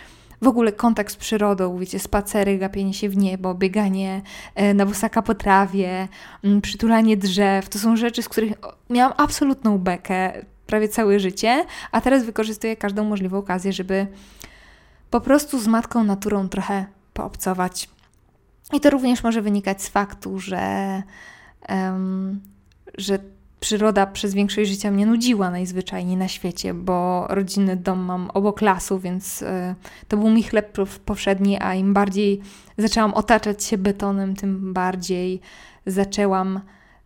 w 0.45 0.49
ogóle 0.49 0.73
kontakt 0.73 1.13
z 1.13 1.17
przyrodą, 1.17 1.79
wiecie, 1.79 1.99
spacery, 1.99 2.59
gapienie 2.59 2.95
się 2.95 3.09
w 3.09 3.17
niebo, 3.17 3.55
bieganie 3.55 4.23
e, 4.55 4.75
na 4.75 4.87
bosaka 4.87 5.23
po 5.23 5.35
trawie, 5.35 6.09
mm, 6.45 6.61
przytulanie 6.61 7.17
drzew, 7.17 7.69
to 7.69 7.79
są 7.79 7.97
rzeczy, 7.97 8.23
z 8.23 8.29
których 8.29 8.53
miałam 8.91 9.13
absolutną 9.17 9.79
bekę 9.79 10.33
prawie 10.67 10.89
całe 10.89 11.21
życie, 11.21 11.65
a 11.93 12.01
teraz 12.01 12.25
wykorzystuję 12.25 12.77
każdą 12.77 13.05
możliwą 13.05 13.39
okazję, 13.39 13.73
żeby 13.73 14.07
po 15.11 15.21
prostu 15.21 15.61
z 15.61 15.67
matką 15.67 16.05
naturą 16.05 16.49
trochę 16.49 16.87
poobcować. 17.13 17.89
I 18.73 18.81
to 18.81 18.91
również 18.91 19.23
może 19.23 19.43
wynikać 19.43 19.83
z 19.83 19.89
faktu, 19.89 20.39
że, 20.39 21.03
um, 21.69 22.41
że 22.99 23.19
przyroda 23.65 24.07
przez 24.07 24.35
większość 24.35 24.71
życia 24.71 24.91
mnie 24.91 25.07
nudziła 25.07 25.51
najzwyczajniej 25.51 26.17
na 26.17 26.29
świecie, 26.29 26.75
bo 26.75 27.27
rodzinny 27.29 27.77
dom 27.77 27.99
mam 27.99 28.31
obok 28.35 28.61
lasu, 28.61 28.99
więc 28.99 29.43
y, 29.43 29.75
to 30.09 30.17
był 30.17 30.31
mi 30.31 30.43
chleb 30.43 30.79
powszedni, 31.05 31.59
a 31.61 31.75
im 31.75 31.95
bardziej 31.95 32.41
zaczęłam 32.79 33.15
otaczać 33.15 33.65
się 33.65 33.79
betonem, 33.79 34.37
tym 34.37 34.73
bardziej 34.73 35.41
zaczęłam 35.87 36.61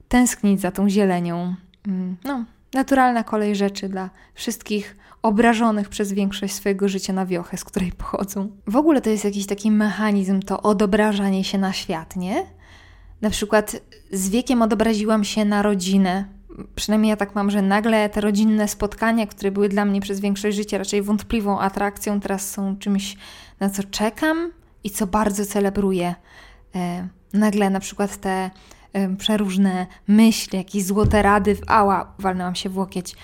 tęsknić 0.08 0.60
za 0.60 0.70
tą 0.70 0.88
zielenią. 0.88 1.54
Mm, 1.88 2.16
no, 2.24 2.44
naturalna 2.74 3.24
kolej 3.24 3.56
rzeczy 3.56 3.88
dla 3.88 4.10
wszystkich 4.34 4.96
obrażonych 5.22 5.88
przez 5.88 6.12
większość 6.12 6.54
swojego 6.54 6.88
życia 6.88 7.12
na 7.12 7.26
wiochę, 7.26 7.56
z 7.56 7.64
której 7.64 7.92
pochodzą. 7.92 8.50
W 8.66 8.76
ogóle 8.76 9.00
to 9.00 9.10
jest 9.10 9.24
jakiś 9.24 9.46
taki 9.46 9.70
mechanizm, 9.70 10.42
to 10.42 10.62
odobrażanie 10.62 11.44
się 11.44 11.58
na 11.58 11.72
świat, 11.72 12.16
nie? 12.16 12.46
Na 13.20 13.30
przykład 13.30 13.80
z 14.12 14.28
wiekiem 14.28 14.62
odobraziłam 14.62 15.24
się 15.24 15.44
na 15.44 15.62
rodzinę, 15.62 16.37
przynajmniej 16.74 17.10
ja 17.10 17.16
tak 17.16 17.34
mam, 17.34 17.50
że 17.50 17.62
nagle 17.62 18.08
te 18.08 18.20
rodzinne 18.20 18.68
spotkania, 18.68 19.26
które 19.26 19.50
były 19.50 19.68
dla 19.68 19.84
mnie 19.84 20.00
przez 20.00 20.20
większość 20.20 20.56
życia 20.56 20.78
raczej 20.78 21.02
wątpliwą 21.02 21.60
atrakcją, 21.60 22.20
teraz 22.20 22.50
są 22.50 22.76
czymś, 22.76 23.16
na 23.60 23.70
co 23.70 23.82
czekam 23.82 24.52
i 24.84 24.90
co 24.90 25.06
bardzo 25.06 25.46
celebruję. 25.46 26.14
E, 26.74 27.08
nagle 27.32 27.70
na 27.70 27.80
przykład 27.80 28.16
te 28.16 28.50
e, 28.92 29.16
przeróżne 29.16 29.86
myśli, 30.08 30.58
jakieś 30.58 30.84
złote 30.84 31.22
rady, 31.22 31.54
w 31.54 31.60
ała, 31.66 32.12
walnęłam 32.18 32.54
się 32.54 32.68
w 32.68 32.78
łokieć. 32.78 33.16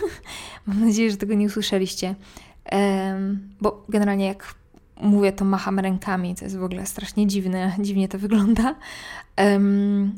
mam 0.66 0.86
nadzieję, 0.86 1.10
że 1.10 1.16
tego 1.16 1.34
nie 1.34 1.46
usłyszeliście. 1.46 2.14
E, 2.72 3.18
bo 3.60 3.84
generalnie 3.88 4.26
jak 4.26 4.54
mówię, 5.00 5.32
to 5.32 5.44
macham 5.44 5.78
rękami, 5.78 6.34
to 6.34 6.44
jest 6.44 6.56
w 6.56 6.64
ogóle 6.64 6.86
strasznie 6.86 7.26
dziwne, 7.26 7.72
dziwnie 7.86 8.08
to 8.08 8.18
wygląda. 8.18 8.74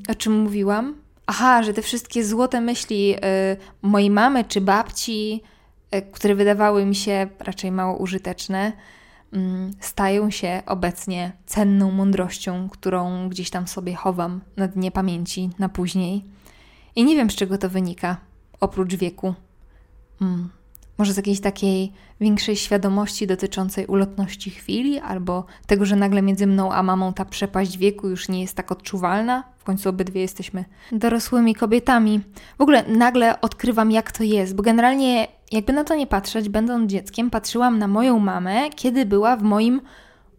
o 0.08 0.14
czym 0.14 0.42
mówiłam? 0.42 1.05
Aha, 1.26 1.62
że 1.62 1.74
te 1.74 1.82
wszystkie 1.82 2.24
złote 2.24 2.60
myśli 2.60 3.14
y, 3.14 3.18
mojej 3.82 4.10
mamy 4.10 4.44
czy 4.44 4.60
babci, 4.60 5.42
y, 5.94 6.02
które 6.02 6.34
wydawały 6.34 6.84
mi 6.84 6.94
się 6.94 7.28
raczej 7.38 7.72
mało 7.72 7.96
użyteczne, 7.96 8.72
y, 9.34 9.38
stają 9.80 10.30
się 10.30 10.62
obecnie 10.66 11.32
cenną 11.46 11.90
mądrością, 11.90 12.68
którą 12.68 13.28
gdzieś 13.28 13.50
tam 13.50 13.68
sobie 13.68 13.94
chowam 13.94 14.40
na 14.56 14.68
dnie 14.68 14.90
pamięci 14.90 15.50
na 15.58 15.68
później. 15.68 16.24
I 16.96 17.04
nie 17.04 17.16
wiem, 17.16 17.30
z 17.30 17.34
czego 17.34 17.58
to 17.58 17.68
wynika, 17.68 18.16
oprócz 18.60 18.94
wieku. 18.94 19.34
Mm. 20.20 20.48
Może 20.98 21.12
z 21.12 21.16
jakiejś 21.16 21.40
takiej 21.40 21.92
większej 22.20 22.56
świadomości 22.56 23.26
dotyczącej 23.26 23.86
ulotności 23.86 24.50
chwili, 24.50 24.98
albo 24.98 25.44
tego, 25.66 25.84
że 25.84 25.96
nagle 25.96 26.22
między 26.22 26.46
mną 26.46 26.72
a 26.72 26.82
mamą 26.82 27.12
ta 27.12 27.24
przepaść 27.24 27.78
wieku 27.78 28.08
już 28.08 28.28
nie 28.28 28.40
jest 28.40 28.56
tak 28.56 28.72
odczuwalna. 28.72 29.44
W 29.58 29.64
końcu 29.64 29.88
obydwie 29.88 30.20
jesteśmy 30.20 30.64
dorosłymi 30.92 31.54
kobietami. 31.54 32.20
W 32.58 32.60
ogóle 32.60 32.84
nagle 32.88 33.40
odkrywam, 33.40 33.90
jak 33.90 34.12
to 34.12 34.24
jest, 34.24 34.54
bo 34.54 34.62
generalnie, 34.62 35.28
jakby 35.52 35.72
na 35.72 35.84
to 35.84 35.94
nie 35.94 36.06
patrzeć, 36.06 36.48
będąc 36.48 36.90
dzieckiem, 36.90 37.30
patrzyłam 37.30 37.78
na 37.78 37.88
moją 37.88 38.18
mamę, 38.18 38.70
kiedy 38.70 39.06
była 39.06 39.36
w 39.36 39.42
moim 39.42 39.80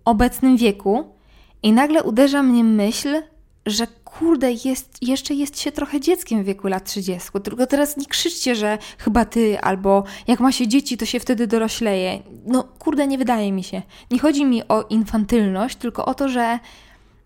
obecnym 0.05 0.57
wieku, 0.57 1.17
i 1.63 1.71
nagle 1.73 2.03
uderza 2.03 2.43
mnie 2.43 2.63
myśl, 2.63 3.21
że 3.65 3.87
kurde, 4.19 4.51
jest, 4.51 4.97
jeszcze 5.01 5.33
jest 5.33 5.59
się 5.59 5.71
trochę 5.71 5.99
dzieckiem 5.99 6.43
w 6.43 6.45
wieku 6.45 6.67
lat 6.67 6.85
30. 6.85 7.29
Tylko 7.43 7.67
teraz 7.67 7.97
nie 7.97 8.05
krzyczcie, 8.05 8.55
że 8.55 8.77
chyba 8.97 9.25
ty, 9.25 9.59
albo 9.59 10.03
jak 10.27 10.39
ma 10.39 10.51
się 10.51 10.67
dzieci, 10.67 10.97
to 10.97 11.05
się 11.05 11.19
wtedy 11.19 11.47
dorośleje. 11.47 12.19
No 12.45 12.63
kurde, 12.63 13.07
nie 13.07 13.17
wydaje 13.17 13.51
mi 13.51 13.63
się. 13.63 13.81
Nie 14.11 14.19
chodzi 14.19 14.45
mi 14.45 14.67
o 14.67 14.83
infantylność, 14.83 15.75
tylko 15.75 16.05
o 16.05 16.13
to, 16.13 16.29
że 16.29 16.59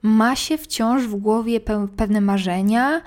ma 0.02 0.36
się 0.36 0.58
wciąż 0.58 1.04
w 1.04 1.16
głowie 1.16 1.60
pe 1.60 1.88
pewne 1.98 2.22
marzenia, 2.22 3.02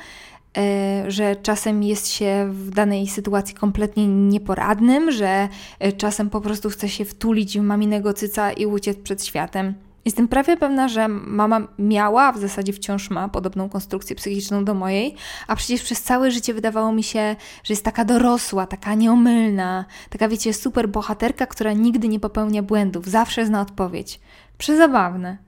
e, 0.57 1.05
że 1.11 1.37
czasem 1.37 1.83
jest 1.83 2.09
się 2.09 2.49
w 2.51 2.71
danej 2.71 3.07
sytuacji 3.07 3.55
kompletnie 3.55 4.07
nieporadnym, 4.07 5.13
że 5.13 5.49
e, 5.79 5.93
czasem 5.93 6.31
po 6.31 6.41
prostu 6.41 6.71
chce 6.71 6.89
się 6.89 7.05
wtulić 7.05 7.59
w 7.59 7.63
maminego 7.63 8.13
cyca 8.13 8.53
i 8.53 8.67
uciec 8.67 8.99
przed 8.99 9.27
światem. 9.27 9.75
Jestem 10.05 10.29
prawie 10.29 10.57
pewna, 10.57 10.89
że 10.89 11.09
mama 11.09 11.69
miała, 11.79 12.33
w 12.33 12.39
zasadzie 12.39 12.73
wciąż 12.73 13.11
ma 13.11 13.29
podobną 13.29 13.69
konstrukcję 13.69 14.17
psychiczną 14.17 14.65
do 14.65 14.75
mojej, 14.75 15.15
a 15.47 15.57
przecież 15.57 15.83
przez 15.83 16.03
całe 16.03 16.31
życie 16.31 16.55
wydawało 16.55 16.93
mi 16.93 17.03
się, 17.03 17.37
że 17.65 17.73
jest 17.73 17.85
taka 17.85 18.05
dorosła, 18.05 18.67
taka 18.67 18.95
nieomylna, 18.95 19.85
taka 20.11 20.29
wiecie, 20.29 20.55
super 20.55 20.89
bohaterka, 20.89 21.47
która 21.47 21.73
nigdy 21.73 22.09
nie 22.09 22.21
popełnia 22.21 22.63
błędów, 22.63 23.07
zawsze 23.07 23.47
zna 23.47 23.61
odpowiedź. 23.61 24.21
Przezabawne. 24.59 25.39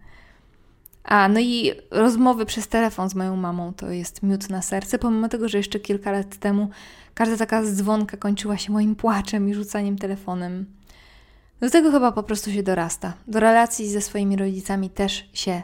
A, 1.05 1.29
no 1.29 1.41
i 1.41 1.73
rozmowy 1.91 2.47
przez 2.47 2.69
telefon 2.69 3.11
z 3.11 3.15
moją 3.15 3.37
mamą 3.37 3.73
to 3.73 3.91
jest 3.91 4.23
miód 4.23 4.51
na 4.51 4.63
serce, 4.63 4.99
pomimo 4.99 5.29
tego, 5.29 5.49
że 5.49 5.59
jeszcze 5.59 5.81
kilka 5.81 6.13
lat 6.13 6.37
temu 6.37 6.71
każda 7.15 7.37
taka 7.37 7.63
dzwonka 7.63 8.17
kończyła 8.17 8.57
się 8.57 8.73
moim 8.73 8.97
płaczem 8.97 9.49
i 9.49 9.55
rzucaniem 9.55 9.99
telefonem. 9.99 10.67
Do 11.61 11.71
tego 11.71 11.91
chyba 11.91 12.13
po 12.13 12.23
prostu 12.23 12.51
się 12.51 12.63
dorasta. 12.63 13.13
Do 13.29 13.41
relacji 13.41 13.91
ze 13.91 14.01
swoimi 14.01 14.37
rodzicami 14.37 14.91
też 14.91 15.31
się 15.33 15.63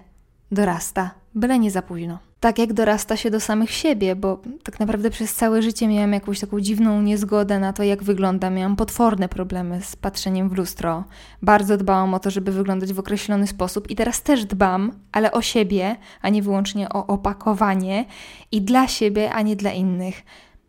dorasta, 0.52 1.10
byle 1.34 1.58
nie 1.58 1.70
za 1.70 1.82
późno. 1.82 2.18
Tak 2.40 2.58
jak 2.58 2.72
dorasta 2.72 3.16
się 3.16 3.30
do 3.30 3.40
samych 3.40 3.70
siebie, 3.70 4.16
bo 4.16 4.42
tak 4.62 4.80
naprawdę 4.80 5.10
przez 5.10 5.34
całe 5.34 5.62
życie 5.62 5.88
miałam 5.88 6.12
jakąś 6.12 6.40
taką 6.40 6.60
dziwną 6.60 7.02
niezgodę 7.02 7.58
na 7.58 7.72
to, 7.72 7.82
jak 7.82 8.02
wyglądam. 8.02 8.54
Miałam 8.54 8.76
potworne 8.76 9.28
problemy 9.28 9.80
z 9.82 9.96
patrzeniem 9.96 10.48
w 10.48 10.52
lustro. 10.52 11.04
Bardzo 11.42 11.76
dbałam 11.76 12.14
o 12.14 12.18
to, 12.18 12.30
żeby 12.30 12.52
wyglądać 12.52 12.92
w 12.92 12.98
określony 12.98 13.46
sposób 13.46 13.90
i 13.90 13.96
teraz 13.96 14.22
też 14.22 14.44
dbam, 14.44 14.92
ale 15.12 15.32
o 15.32 15.42
siebie, 15.42 15.96
a 16.22 16.28
nie 16.28 16.42
wyłącznie 16.42 16.88
o 16.88 17.06
opakowanie 17.06 18.04
i 18.52 18.62
dla 18.62 18.88
siebie, 18.88 19.32
a 19.32 19.42
nie 19.42 19.56
dla 19.56 19.72
innych. 19.72 20.22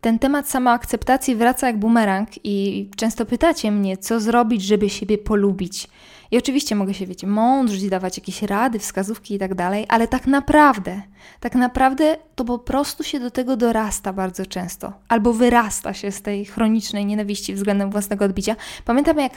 Ten 0.04 0.18
temat 0.18 0.48
samoakceptacji 0.48 1.36
wraca 1.36 1.66
jak 1.66 1.78
bumerang 1.78 2.28
i 2.44 2.88
często 2.96 3.26
pytacie 3.26 3.70
mnie, 3.70 3.96
co 3.96 4.20
zrobić, 4.20 4.62
żeby 4.62 4.90
siebie 4.90 5.18
polubić. 5.18 5.88
I 6.30 6.38
oczywiście 6.38 6.74
mogę 6.76 6.94
się, 6.94 7.06
wiecie, 7.06 7.26
mądrzyć, 7.26 7.88
dawać 7.88 8.18
jakieś 8.18 8.42
rady, 8.42 8.78
wskazówki 8.78 9.34
i 9.34 9.38
tak 9.38 9.54
dalej, 9.54 9.86
ale 9.88 10.08
tak 10.08 10.26
naprawdę, 10.26 11.02
tak 11.40 11.54
naprawdę 11.54 12.16
to 12.34 12.44
po 12.44 12.58
prostu 12.58 13.04
się 13.04 13.20
do 13.20 13.30
tego 13.30 13.56
dorasta 13.56 14.12
bardzo 14.12 14.46
często. 14.46 14.92
Albo 15.08 15.32
wyrasta 15.32 15.94
się 15.94 16.12
z 16.12 16.22
tej 16.22 16.44
chronicznej 16.44 17.06
nienawiści 17.06 17.54
względem 17.54 17.90
własnego 17.90 18.24
odbicia. 18.24 18.56
Pamiętam 18.84 19.18
jak 19.18 19.32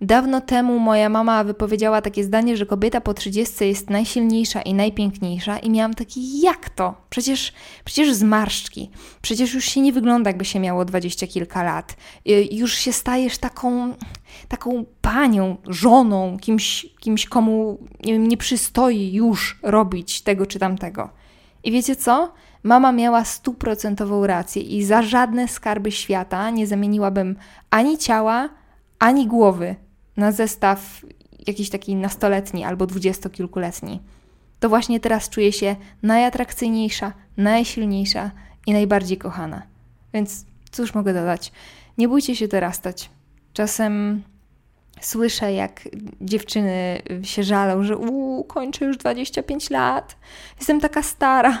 Dawno 0.00 0.40
temu 0.40 0.78
moja 0.78 1.08
mama 1.08 1.44
wypowiedziała 1.44 2.02
takie 2.02 2.24
zdanie, 2.24 2.56
że 2.56 2.66
kobieta 2.66 3.00
po 3.00 3.14
30 3.14 3.68
jest 3.68 3.90
najsilniejsza 3.90 4.62
i 4.62 4.74
najpiękniejsza, 4.74 5.58
i 5.58 5.70
miałam 5.70 5.94
taki, 5.94 6.40
jak 6.40 6.70
to? 6.70 6.94
Przecież, 7.10 7.52
przecież 7.84 8.14
zmarszczki, 8.14 8.90
przecież 9.22 9.54
już 9.54 9.64
się 9.64 9.80
nie 9.80 9.92
wygląda, 9.92 10.30
jakby 10.30 10.44
się 10.44 10.60
miało 10.60 10.84
dwadzieścia 10.84 11.26
kilka 11.26 11.62
lat. 11.62 11.96
Y, 12.28 12.48
już 12.52 12.74
się 12.74 12.92
stajesz 12.92 13.38
taką, 13.38 13.94
taką 14.48 14.84
panią, 15.00 15.56
żoną, 15.66 16.38
kimś, 16.40 16.86
kimś 17.00 17.26
komu 17.26 17.78
nie, 18.04 18.12
wiem, 18.12 18.28
nie 18.28 18.36
przystoi 18.36 19.12
już 19.12 19.58
robić 19.62 20.22
tego 20.22 20.46
czy 20.46 20.58
tamtego. 20.58 21.10
I 21.64 21.72
wiecie 21.72 21.96
co? 21.96 22.32
Mama 22.62 22.92
miała 22.92 23.24
stuprocentową 23.24 24.26
rację 24.26 24.62
i 24.62 24.84
za 24.84 25.02
żadne 25.02 25.48
skarby 25.48 25.92
świata 25.92 26.50
nie 26.50 26.66
zamieniłabym 26.66 27.36
ani 27.70 27.98
ciała, 27.98 28.48
ani 28.98 29.26
głowy 29.26 29.76
na 30.16 30.32
zestaw 30.32 31.00
jakiś 31.46 31.70
taki 31.70 31.96
nastoletni 31.96 32.64
albo 32.64 32.86
dwudziestokilkuletni. 32.86 34.00
To 34.60 34.68
właśnie 34.68 35.00
teraz 35.00 35.28
czuję 35.28 35.52
się 35.52 35.76
najatrakcyjniejsza, 36.02 37.12
najsilniejsza 37.36 38.30
i 38.66 38.72
najbardziej 38.72 39.18
kochana. 39.18 39.62
Więc 40.14 40.44
cóż 40.70 40.94
mogę 40.94 41.14
dodać? 41.14 41.52
Nie 41.98 42.08
bójcie 42.08 42.36
się 42.36 42.48
dorastać. 42.48 43.10
Czasem 43.52 44.22
słyszę, 45.00 45.52
jak 45.52 45.88
dziewczyny 46.20 47.02
się 47.22 47.42
żalą, 47.42 47.82
że 47.82 47.96
uuu, 47.96 48.44
kończę 48.44 48.84
już 48.84 48.96
25 48.96 49.70
lat, 49.70 50.16
jestem 50.58 50.80
taka 50.80 51.02
stara. 51.02 51.58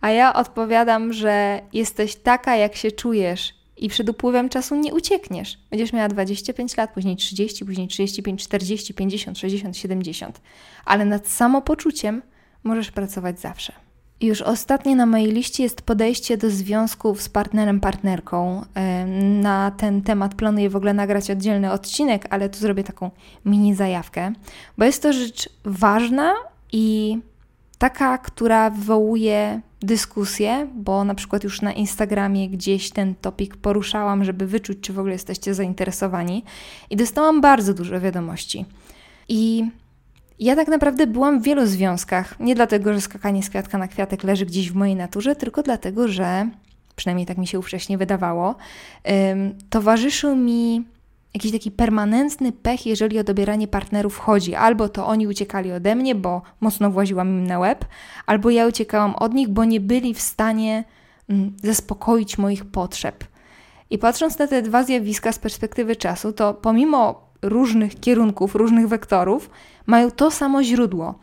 A 0.00 0.10
ja 0.10 0.34
odpowiadam, 0.34 1.12
że 1.12 1.60
jesteś 1.72 2.16
taka, 2.16 2.56
jak 2.56 2.76
się 2.76 2.92
czujesz 2.92 3.61
i 3.82 3.88
przed 3.88 4.08
upływem 4.08 4.48
czasu 4.48 4.74
nie 4.74 4.94
uciekniesz. 4.94 5.58
Będziesz 5.70 5.92
miała 5.92 6.08
25 6.08 6.76
lat, 6.76 6.92
później 6.94 7.16
30, 7.16 7.64
później 7.64 7.88
35, 7.88 8.42
40, 8.42 8.94
50, 8.94 9.38
60, 9.38 9.76
70. 9.76 10.40
Ale 10.84 11.04
nad 11.04 11.28
samopoczuciem 11.28 12.22
możesz 12.64 12.90
pracować 12.90 13.40
zawsze. 13.40 13.72
Już 14.20 14.42
ostatnie 14.42 14.96
na 14.96 15.06
mojej 15.06 15.32
liście 15.32 15.62
jest 15.62 15.82
podejście 15.82 16.36
do 16.36 16.50
związków 16.50 17.22
z 17.22 17.28
partnerem, 17.28 17.80
partnerką. 17.80 18.64
Na 19.40 19.70
ten 19.70 20.02
temat 20.02 20.34
planuję 20.34 20.70
w 20.70 20.76
ogóle 20.76 20.94
nagrać 20.94 21.30
oddzielny 21.30 21.72
odcinek, 21.72 22.26
ale 22.30 22.48
tu 22.48 22.58
zrobię 22.58 22.84
taką 22.84 23.10
mini 23.44 23.74
zajawkę, 23.74 24.32
bo 24.78 24.84
jest 24.84 25.02
to 25.02 25.12
rzecz 25.12 25.48
ważna 25.64 26.34
i 26.72 27.18
taka, 27.82 28.18
która 28.18 28.70
wywołuje 28.70 29.60
dyskusję, 29.80 30.68
bo 30.74 31.04
na 31.04 31.14
przykład 31.14 31.44
już 31.44 31.62
na 31.62 31.72
Instagramie 31.72 32.48
gdzieś 32.48 32.90
ten 32.90 33.14
topik 33.14 33.56
poruszałam, 33.56 34.24
żeby 34.24 34.46
wyczuć, 34.46 34.78
czy 34.80 34.92
w 34.92 34.98
ogóle 34.98 35.12
jesteście 35.12 35.54
zainteresowani, 35.54 36.44
i 36.90 36.96
dostałam 36.96 37.40
bardzo 37.40 37.74
dużo 37.74 38.00
wiadomości. 38.00 38.64
I 39.28 39.64
ja 40.38 40.56
tak 40.56 40.68
naprawdę 40.68 41.06
byłam 41.06 41.40
w 41.40 41.44
wielu 41.44 41.66
związkach, 41.66 42.40
nie 42.40 42.54
dlatego, 42.54 42.92
że 42.92 43.00
skakanie 43.00 43.42
z 43.42 43.50
kwiatka 43.50 43.78
na 43.78 43.88
kwiatek 43.88 44.24
leży 44.24 44.46
gdzieś 44.46 44.70
w 44.70 44.74
mojej 44.74 44.96
naturze, 44.96 45.36
tylko 45.36 45.62
dlatego, 45.62 46.08
że 46.08 46.48
przynajmniej 46.96 47.26
tak 47.26 47.38
mi 47.38 47.46
się 47.46 47.58
ówcześnie 47.58 47.98
wydawało, 47.98 48.54
towarzyszył 49.70 50.36
mi 50.36 50.84
jakiś 51.34 51.52
taki 51.52 51.70
permanentny 51.70 52.52
pech, 52.52 52.86
jeżeli 52.86 53.18
o 53.18 53.24
dobieranie 53.24 53.68
partnerów 53.68 54.18
chodzi. 54.18 54.54
Albo 54.54 54.88
to 54.88 55.06
oni 55.06 55.26
uciekali 55.26 55.72
ode 55.72 55.94
mnie, 55.94 56.14
bo 56.14 56.42
mocno 56.60 56.90
właziłam 56.90 57.28
im 57.28 57.46
na 57.46 57.58
łeb, 57.58 57.84
albo 58.26 58.50
ja 58.50 58.66
uciekałam 58.66 59.14
od 59.14 59.34
nich, 59.34 59.48
bo 59.48 59.64
nie 59.64 59.80
byli 59.80 60.14
w 60.14 60.20
stanie 60.20 60.84
mm, 61.28 61.56
zaspokoić 61.62 62.38
moich 62.38 62.64
potrzeb. 62.64 63.24
I 63.90 63.98
patrząc 63.98 64.38
na 64.38 64.46
te 64.46 64.62
dwa 64.62 64.84
zjawiska 64.84 65.32
z 65.32 65.38
perspektywy 65.38 65.96
czasu, 65.96 66.32
to 66.32 66.54
pomimo 66.54 67.28
różnych 67.42 68.00
kierunków, 68.00 68.54
różnych 68.54 68.88
wektorów, 68.88 69.50
mają 69.86 70.10
to 70.10 70.30
samo 70.30 70.62
źródło. 70.62 71.14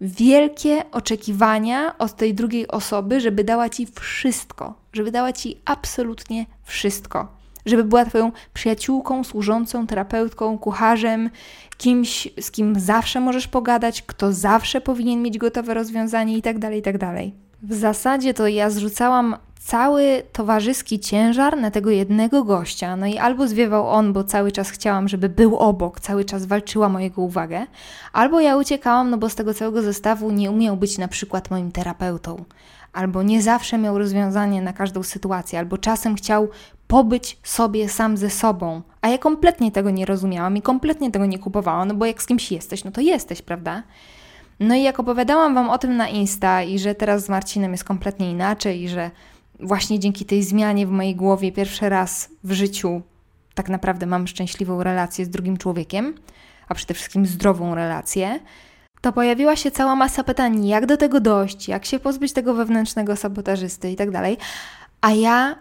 Wielkie 0.00 0.90
oczekiwania 0.90 1.98
od 1.98 2.16
tej 2.16 2.34
drugiej 2.34 2.68
osoby, 2.68 3.20
żeby 3.20 3.44
dała 3.44 3.68
ci 3.68 3.86
wszystko, 4.00 4.74
żeby 4.92 5.10
dała 5.10 5.32
ci 5.32 5.60
absolutnie 5.64 6.46
wszystko. 6.62 7.41
Żeby 7.66 7.84
była 7.84 8.04
Twoją 8.04 8.32
przyjaciółką, 8.54 9.24
służącą, 9.24 9.86
terapeutką, 9.86 10.58
kucharzem, 10.58 11.30
kimś, 11.76 12.28
z 12.40 12.50
kim 12.50 12.80
zawsze 12.80 13.20
możesz 13.20 13.48
pogadać, 13.48 14.02
kto 14.02 14.32
zawsze 14.32 14.80
powinien 14.80 15.22
mieć 15.22 15.38
gotowe 15.38 15.74
rozwiązanie 15.74 16.34
itd., 16.34 16.60
tak 16.60 16.74
itd. 16.74 16.98
Tak 16.98 17.42
w 17.62 17.74
zasadzie 17.74 18.34
to 18.34 18.48
ja 18.48 18.70
zrzucałam 18.70 19.36
cały 19.64 20.22
towarzyski 20.32 21.00
ciężar 21.00 21.56
na 21.56 21.70
tego 21.70 21.90
jednego 21.90 22.44
gościa. 22.44 22.96
No 22.96 23.06
i 23.06 23.18
albo 23.18 23.48
zwiewał 23.48 23.88
on, 23.88 24.12
bo 24.12 24.24
cały 24.24 24.52
czas 24.52 24.70
chciałam, 24.70 25.08
żeby 25.08 25.28
był 25.28 25.56
obok, 25.56 26.00
cały 26.00 26.24
czas 26.24 26.46
walczyła 26.46 26.88
mojego 26.88 27.22
uwagę, 27.22 27.66
albo 28.12 28.40
ja 28.40 28.56
uciekałam, 28.56 29.10
no 29.10 29.18
bo 29.18 29.28
z 29.28 29.34
tego 29.34 29.54
całego 29.54 29.82
zestawu 29.82 30.30
nie 30.30 30.50
umiał 30.50 30.76
być 30.76 30.98
na 30.98 31.08
przykład 31.08 31.50
moim 31.50 31.72
terapeutą, 31.72 32.44
albo 32.92 33.22
nie 33.22 33.42
zawsze 33.42 33.78
miał 33.78 33.98
rozwiązanie 33.98 34.62
na 34.62 34.72
każdą 34.72 35.02
sytuację, 35.02 35.58
albo 35.58 35.78
czasem 35.78 36.14
chciał 36.14 36.48
pobyć 36.86 37.38
sobie 37.42 37.88
sam 37.88 38.16
ze 38.16 38.30
sobą. 38.30 38.82
A 39.00 39.08
ja 39.08 39.18
kompletnie 39.18 39.72
tego 39.72 39.90
nie 39.90 40.06
rozumiałam 40.06 40.56
i 40.56 40.62
kompletnie 40.62 41.10
tego 41.10 41.26
nie 41.26 41.38
kupowałam, 41.38 41.88
no 41.88 41.94
bo 41.94 42.06
jak 42.06 42.22
z 42.22 42.26
kimś 42.26 42.52
jesteś, 42.52 42.84
no 42.84 42.90
to 42.90 43.00
jesteś, 43.00 43.42
prawda? 43.42 43.82
No 44.60 44.74
i 44.74 44.82
jak 44.82 45.00
opowiadałam 45.00 45.54
Wam 45.54 45.70
o 45.70 45.78
tym 45.78 45.96
na 45.96 46.08
Insta 46.08 46.62
i 46.62 46.78
że 46.78 46.94
teraz 46.94 47.24
z 47.24 47.28
Marcinem 47.28 47.72
jest 47.72 47.84
kompletnie 47.84 48.30
inaczej 48.30 48.82
i 48.82 48.88
że 48.88 49.10
właśnie 49.60 49.98
dzięki 49.98 50.24
tej 50.24 50.42
zmianie 50.42 50.86
w 50.86 50.90
mojej 50.90 51.16
głowie 51.16 51.52
pierwszy 51.52 51.88
raz 51.88 52.30
w 52.44 52.52
życiu 52.52 53.02
tak 53.54 53.68
naprawdę 53.68 54.06
mam 54.06 54.26
szczęśliwą 54.26 54.82
relację 54.82 55.24
z 55.24 55.30
drugim 55.30 55.56
człowiekiem, 55.56 56.14
a 56.68 56.74
przede 56.74 56.94
wszystkim 56.94 57.26
zdrową 57.26 57.74
relację, 57.74 58.40
to 59.02 59.12
pojawiła 59.12 59.56
się 59.56 59.70
cała 59.70 59.96
masa 59.96 60.24
pytań, 60.24 60.66
jak 60.66 60.86
do 60.86 60.96
tego 60.96 61.20
dojść, 61.20 61.68
jak 61.68 61.84
się 61.84 61.98
pozbyć 61.98 62.32
tego 62.32 62.54
wewnętrznego 62.54 63.16
sabotażysty 63.16 63.90
i 63.90 63.96
tak 63.96 64.10
dalej. 64.10 64.38
A 65.00 65.10
ja 65.10 65.56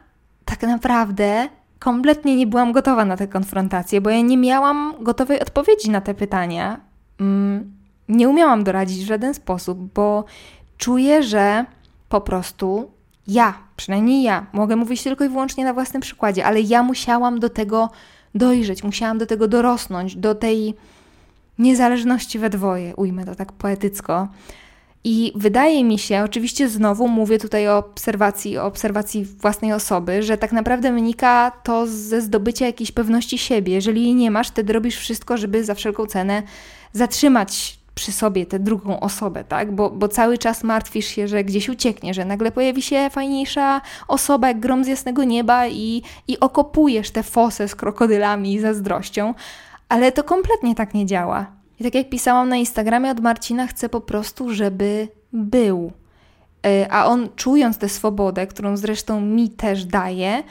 tak 0.45 0.61
naprawdę 0.61 1.49
kompletnie 1.79 2.35
nie 2.35 2.47
byłam 2.47 2.71
gotowa 2.71 3.05
na 3.05 3.17
tę 3.17 3.27
konfrontację, 3.27 4.01
bo 4.01 4.09
ja 4.09 4.21
nie 4.21 4.37
miałam 4.37 4.93
gotowej 4.99 5.41
odpowiedzi 5.41 5.89
na 5.89 6.01
te 6.01 6.13
pytania. 6.13 6.79
Mm, 7.19 7.73
nie 8.09 8.29
umiałam 8.29 8.63
doradzić 8.63 9.03
w 9.03 9.07
żaden 9.07 9.33
sposób, 9.33 9.93
bo 9.93 10.25
czuję, 10.77 11.23
że 11.23 11.65
po 12.09 12.21
prostu 12.21 12.91
ja, 13.27 13.53
przynajmniej 13.75 14.23
ja, 14.23 14.45
mogę 14.53 14.75
mówić 14.75 15.03
tylko 15.03 15.23
i 15.23 15.29
wyłącznie 15.29 15.63
na 15.63 15.73
własnym 15.73 16.01
przykładzie, 16.01 16.45
ale 16.45 16.61
ja 16.61 16.83
musiałam 16.83 17.39
do 17.39 17.49
tego 17.49 17.89
dojrzeć, 18.35 18.83
musiałam 18.83 19.17
do 19.17 19.25
tego 19.25 19.47
dorosnąć, 19.47 20.15
do 20.15 20.35
tej 20.35 20.75
niezależności 21.61 22.39
we 22.39 22.49
dwoje, 22.49 22.95
ujmę 22.95 23.25
to 23.25 23.35
tak 23.35 23.51
poetycko. 23.51 24.27
I 25.03 25.31
wydaje 25.35 25.83
mi 25.83 25.99
się, 25.99 26.23
oczywiście 26.23 26.69
znowu 26.69 27.07
mówię 27.07 27.39
tutaj 27.39 27.67
o 27.67 27.77
obserwacji, 27.77 28.57
o 28.57 28.65
obserwacji 28.65 29.25
własnej 29.25 29.73
osoby, 29.73 30.23
że 30.23 30.37
tak 30.37 30.51
naprawdę 30.51 30.93
wynika 30.93 31.51
to 31.63 31.87
ze 31.87 32.21
zdobycia 32.21 32.65
jakiejś 32.65 32.91
pewności 32.91 33.37
siebie. 33.37 33.73
Jeżeli 33.73 34.03
jej 34.03 34.15
nie 34.15 34.31
masz, 34.31 34.47
wtedy 34.47 34.73
robisz 34.73 34.97
wszystko, 34.97 35.37
żeby 35.37 35.63
za 35.63 35.75
wszelką 35.75 36.05
cenę 36.05 36.43
zatrzymać 36.93 37.81
przy 37.95 38.11
sobie 38.11 38.45
tę 38.45 38.59
drugą 38.59 38.99
osobę, 38.99 39.43
tak? 39.43 39.75
Bo, 39.75 39.89
bo 39.89 40.07
cały 40.07 40.37
czas 40.37 40.63
martwisz 40.63 41.05
się, 41.05 41.27
że 41.27 41.43
gdzieś 41.43 41.69
ucieknie, 41.69 42.13
że 42.13 42.25
nagle 42.25 42.51
pojawi 42.51 42.81
się 42.81 43.09
fajniejsza 43.11 43.81
osoba 44.07 44.47
jak 44.47 44.59
grom 44.59 44.83
z 44.83 44.87
jasnego 44.87 45.23
nieba 45.23 45.67
i, 45.67 46.01
i 46.27 46.39
okopujesz 46.39 47.11
tę 47.11 47.23
fosę 47.23 47.67
z 47.67 47.75
krokodylami 47.75 48.53
i 48.53 48.59
zazdrością, 48.59 49.33
ale 49.91 50.11
to 50.11 50.23
kompletnie 50.23 50.75
tak 50.75 50.93
nie 50.93 51.05
działa. 51.05 51.51
I 51.79 51.83
tak 51.83 51.95
jak 51.95 52.09
pisałam 52.09 52.49
na 52.49 52.55
Instagramie 52.55 53.11
od 53.11 53.19
Marcina, 53.19 53.67
chcę 53.67 53.89
po 53.89 54.01
prostu, 54.01 54.53
żeby 54.53 55.07
był. 55.33 55.91
E, 56.65 56.91
a 56.91 57.05
on, 57.05 57.29
czując 57.35 57.77
tę 57.77 57.89
swobodę, 57.89 58.47
którą 58.47 58.77
zresztą 58.77 59.21
mi 59.21 59.49
też 59.49 59.85
daje, 59.85 60.43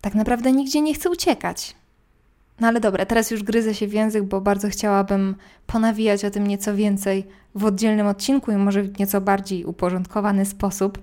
tak 0.00 0.14
naprawdę 0.14 0.52
nigdzie 0.52 0.80
nie 0.80 0.94
chce 0.94 1.10
uciekać. 1.10 1.76
No 2.60 2.68
ale 2.68 2.80
dobra, 2.80 3.06
teraz 3.06 3.30
już 3.30 3.42
gryzę 3.42 3.74
się 3.74 3.86
w 3.86 3.92
język, 3.92 4.24
bo 4.24 4.40
bardzo 4.40 4.68
chciałabym 4.68 5.34
ponawijać 5.66 6.24
o 6.24 6.30
tym 6.30 6.46
nieco 6.46 6.74
więcej 6.74 7.26
w 7.54 7.64
oddzielnym 7.64 8.06
odcinku 8.06 8.52
i 8.52 8.56
może 8.56 8.82
w 8.82 8.98
nieco 8.98 9.20
bardziej 9.20 9.64
uporządkowany 9.64 10.46
sposób. 10.46 10.98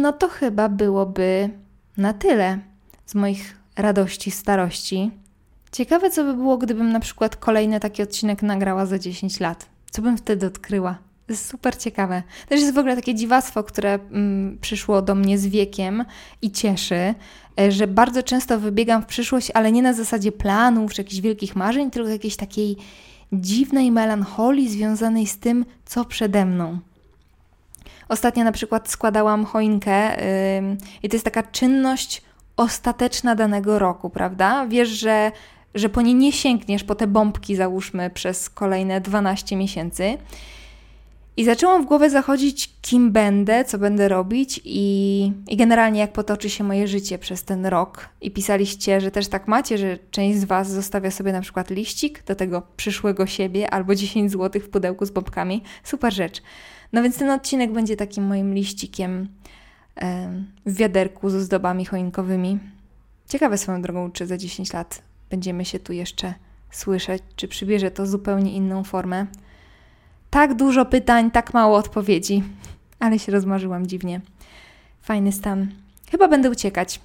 No 0.00 0.12
to 0.12 0.28
chyba 0.28 0.68
byłoby 0.68 1.50
na 1.96 2.12
tyle 2.12 2.58
z 3.06 3.14
moich 3.14 3.56
radości, 3.76 4.30
starości. 4.30 5.21
Ciekawe, 5.72 6.10
co 6.10 6.24
by 6.24 6.34
było, 6.34 6.58
gdybym 6.58 6.92
na 6.92 7.00
przykład 7.00 7.36
kolejny 7.36 7.80
taki 7.80 8.02
odcinek 8.02 8.42
nagrała 8.42 8.86
za 8.86 8.98
10 8.98 9.40
lat. 9.40 9.66
Co 9.90 10.02
bym 10.02 10.18
wtedy 10.18 10.46
odkryła? 10.46 10.98
To 11.26 11.32
jest 11.32 11.46
super 11.46 11.78
ciekawe. 11.78 12.22
To 12.48 12.54
jest 12.54 12.74
w 12.74 12.78
ogóle 12.78 12.96
takie 12.96 13.14
dziwactwo, 13.14 13.64
które 13.64 13.94
mm, 13.94 14.58
przyszło 14.60 15.02
do 15.02 15.14
mnie 15.14 15.38
z 15.38 15.46
wiekiem 15.46 16.04
i 16.42 16.50
cieszy, 16.50 17.14
e, 17.60 17.72
że 17.72 17.86
bardzo 17.86 18.22
często 18.22 18.60
wybiegam 18.60 19.02
w 19.02 19.06
przyszłość, 19.06 19.50
ale 19.54 19.72
nie 19.72 19.82
na 19.82 19.92
zasadzie 19.92 20.32
planów 20.32 20.94
czy 20.94 21.00
jakichś 21.00 21.20
wielkich 21.20 21.56
marzeń, 21.56 21.90
tylko 21.90 22.08
jakiejś 22.08 22.36
takiej 22.36 22.76
dziwnej 23.32 23.92
melancholii 23.92 24.68
związanej 24.68 25.26
z 25.26 25.38
tym, 25.38 25.64
co 25.84 26.04
przede 26.04 26.44
mną. 26.44 26.78
Ostatnio 28.08 28.44
na 28.44 28.52
przykład 28.52 28.90
składałam 28.90 29.44
choinkę 29.44 30.16
yy, 30.16 30.76
i 31.02 31.08
to 31.08 31.16
jest 31.16 31.24
taka 31.24 31.42
czynność 31.42 32.22
ostateczna 32.56 33.34
danego 33.34 33.78
roku, 33.78 34.10
prawda? 34.10 34.66
Wiesz, 34.66 34.88
że, 34.88 35.32
że 35.74 35.88
po 35.88 36.02
nie 36.02 36.14
nie 36.14 36.32
sięgniesz 36.32 36.84
po 36.84 36.94
te 36.94 37.06
bombki, 37.06 37.56
załóżmy, 37.56 38.10
przez 38.10 38.50
kolejne 38.50 39.00
12 39.00 39.56
miesięcy. 39.56 40.18
I 41.36 41.44
zaczęłam 41.44 41.82
w 41.82 41.86
głowę 41.86 42.10
zachodzić, 42.10 42.70
kim 42.82 43.12
będę, 43.12 43.64
co 43.64 43.78
będę 43.78 44.08
robić 44.08 44.60
i, 44.64 45.32
i 45.48 45.56
generalnie 45.56 46.00
jak 46.00 46.12
potoczy 46.12 46.50
się 46.50 46.64
moje 46.64 46.88
życie 46.88 47.18
przez 47.18 47.44
ten 47.44 47.66
rok. 47.66 48.08
I 48.20 48.30
pisaliście, 48.30 49.00
że 49.00 49.10
też 49.10 49.28
tak 49.28 49.48
macie, 49.48 49.78
że 49.78 49.98
część 50.10 50.38
z 50.38 50.44
Was 50.44 50.70
zostawia 50.70 51.10
sobie 51.10 51.32
na 51.32 51.40
przykład 51.40 51.70
liścik 51.70 52.24
do 52.24 52.34
tego 52.34 52.62
przyszłego 52.76 53.26
siebie 53.26 53.70
albo 53.70 53.94
10 53.94 54.32
zł 54.32 54.62
w 54.62 54.68
pudełku 54.68 55.06
z 55.06 55.10
bombkami. 55.10 55.62
Super 55.84 56.14
rzecz. 56.14 56.42
No 56.92 57.02
więc 57.02 57.18
ten 57.18 57.30
odcinek 57.30 57.72
będzie 57.72 57.96
takim 57.96 58.24
moim 58.24 58.54
liścikiem 58.54 59.28
w 60.66 60.74
wiaderku 60.74 61.30
z 61.30 61.34
ozdobami 61.34 61.84
choinkowymi. 61.84 62.58
Ciekawe 63.28 63.58
swoją 63.58 63.82
drogą, 63.82 64.10
czy 64.10 64.26
za 64.26 64.36
10 64.36 64.72
lat 64.72 65.02
będziemy 65.32 65.64
się 65.64 65.78
tu 65.78 65.92
jeszcze 65.92 66.34
słyszeć, 66.70 67.22
czy 67.36 67.48
przybierze 67.48 67.90
to 67.90 68.06
zupełnie 68.06 68.52
inną 68.52 68.84
formę. 68.84 69.26
Tak 70.30 70.54
dużo 70.54 70.84
pytań, 70.84 71.30
tak 71.30 71.54
mało 71.54 71.76
odpowiedzi. 71.76 72.42
Ale 72.98 73.18
się 73.18 73.32
rozmarzyłam 73.32 73.86
dziwnie. 73.86 74.20
Fajny 75.02 75.32
stan. 75.32 75.68
Chyba 76.10 76.28
będę 76.28 76.50
uciekać. 76.50 77.00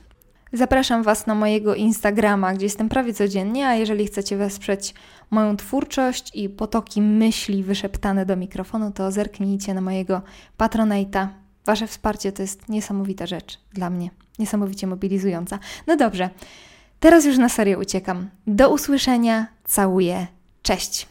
Zapraszam 0.54 1.04
Was 1.04 1.28
na 1.28 1.36
mojego 1.36 1.76
Instagrama, 1.76 2.54
gdzie 2.54 2.66
jestem 2.66 2.90
prawie 2.90 3.13
codziennie, 3.13 3.68
a 3.68 3.76
jeżeli 3.76 4.08
chcecie 4.08 4.38
wesprzeć 4.38 4.94
moją 5.32 5.58
twórczość 5.58 6.32
i 6.36 6.50
potoki 6.50 7.02
myśli 7.02 7.63
wyszeptane 7.63 8.26
do 8.26 8.36
mikrofonu, 8.36 8.92
to 8.92 9.12
zerknijcie 9.12 9.74
na 9.74 9.82
mojego 9.82 10.22
Patronite'a. 10.58 11.28
Wasze 11.66 11.88
wsparcie 11.88 12.32
to 12.32 12.42
jest 12.42 12.70
niesamowita 12.70 13.26
rzecz 13.26 13.60
dla 13.74 13.90
mnie, 13.90 14.10
niesamowicie 14.40 14.88
mobilizująca. 14.88 15.60
No 15.88 15.96
dobrze, 15.98 16.30
teraz 17.00 17.26
już 17.26 17.38
na 17.38 17.50
serio 17.50 17.80
uciekam. 17.80 18.30
Do 18.48 18.70
usłyszenia, 18.74 19.48
całuję, 19.66 20.28
cześć! 20.62 21.08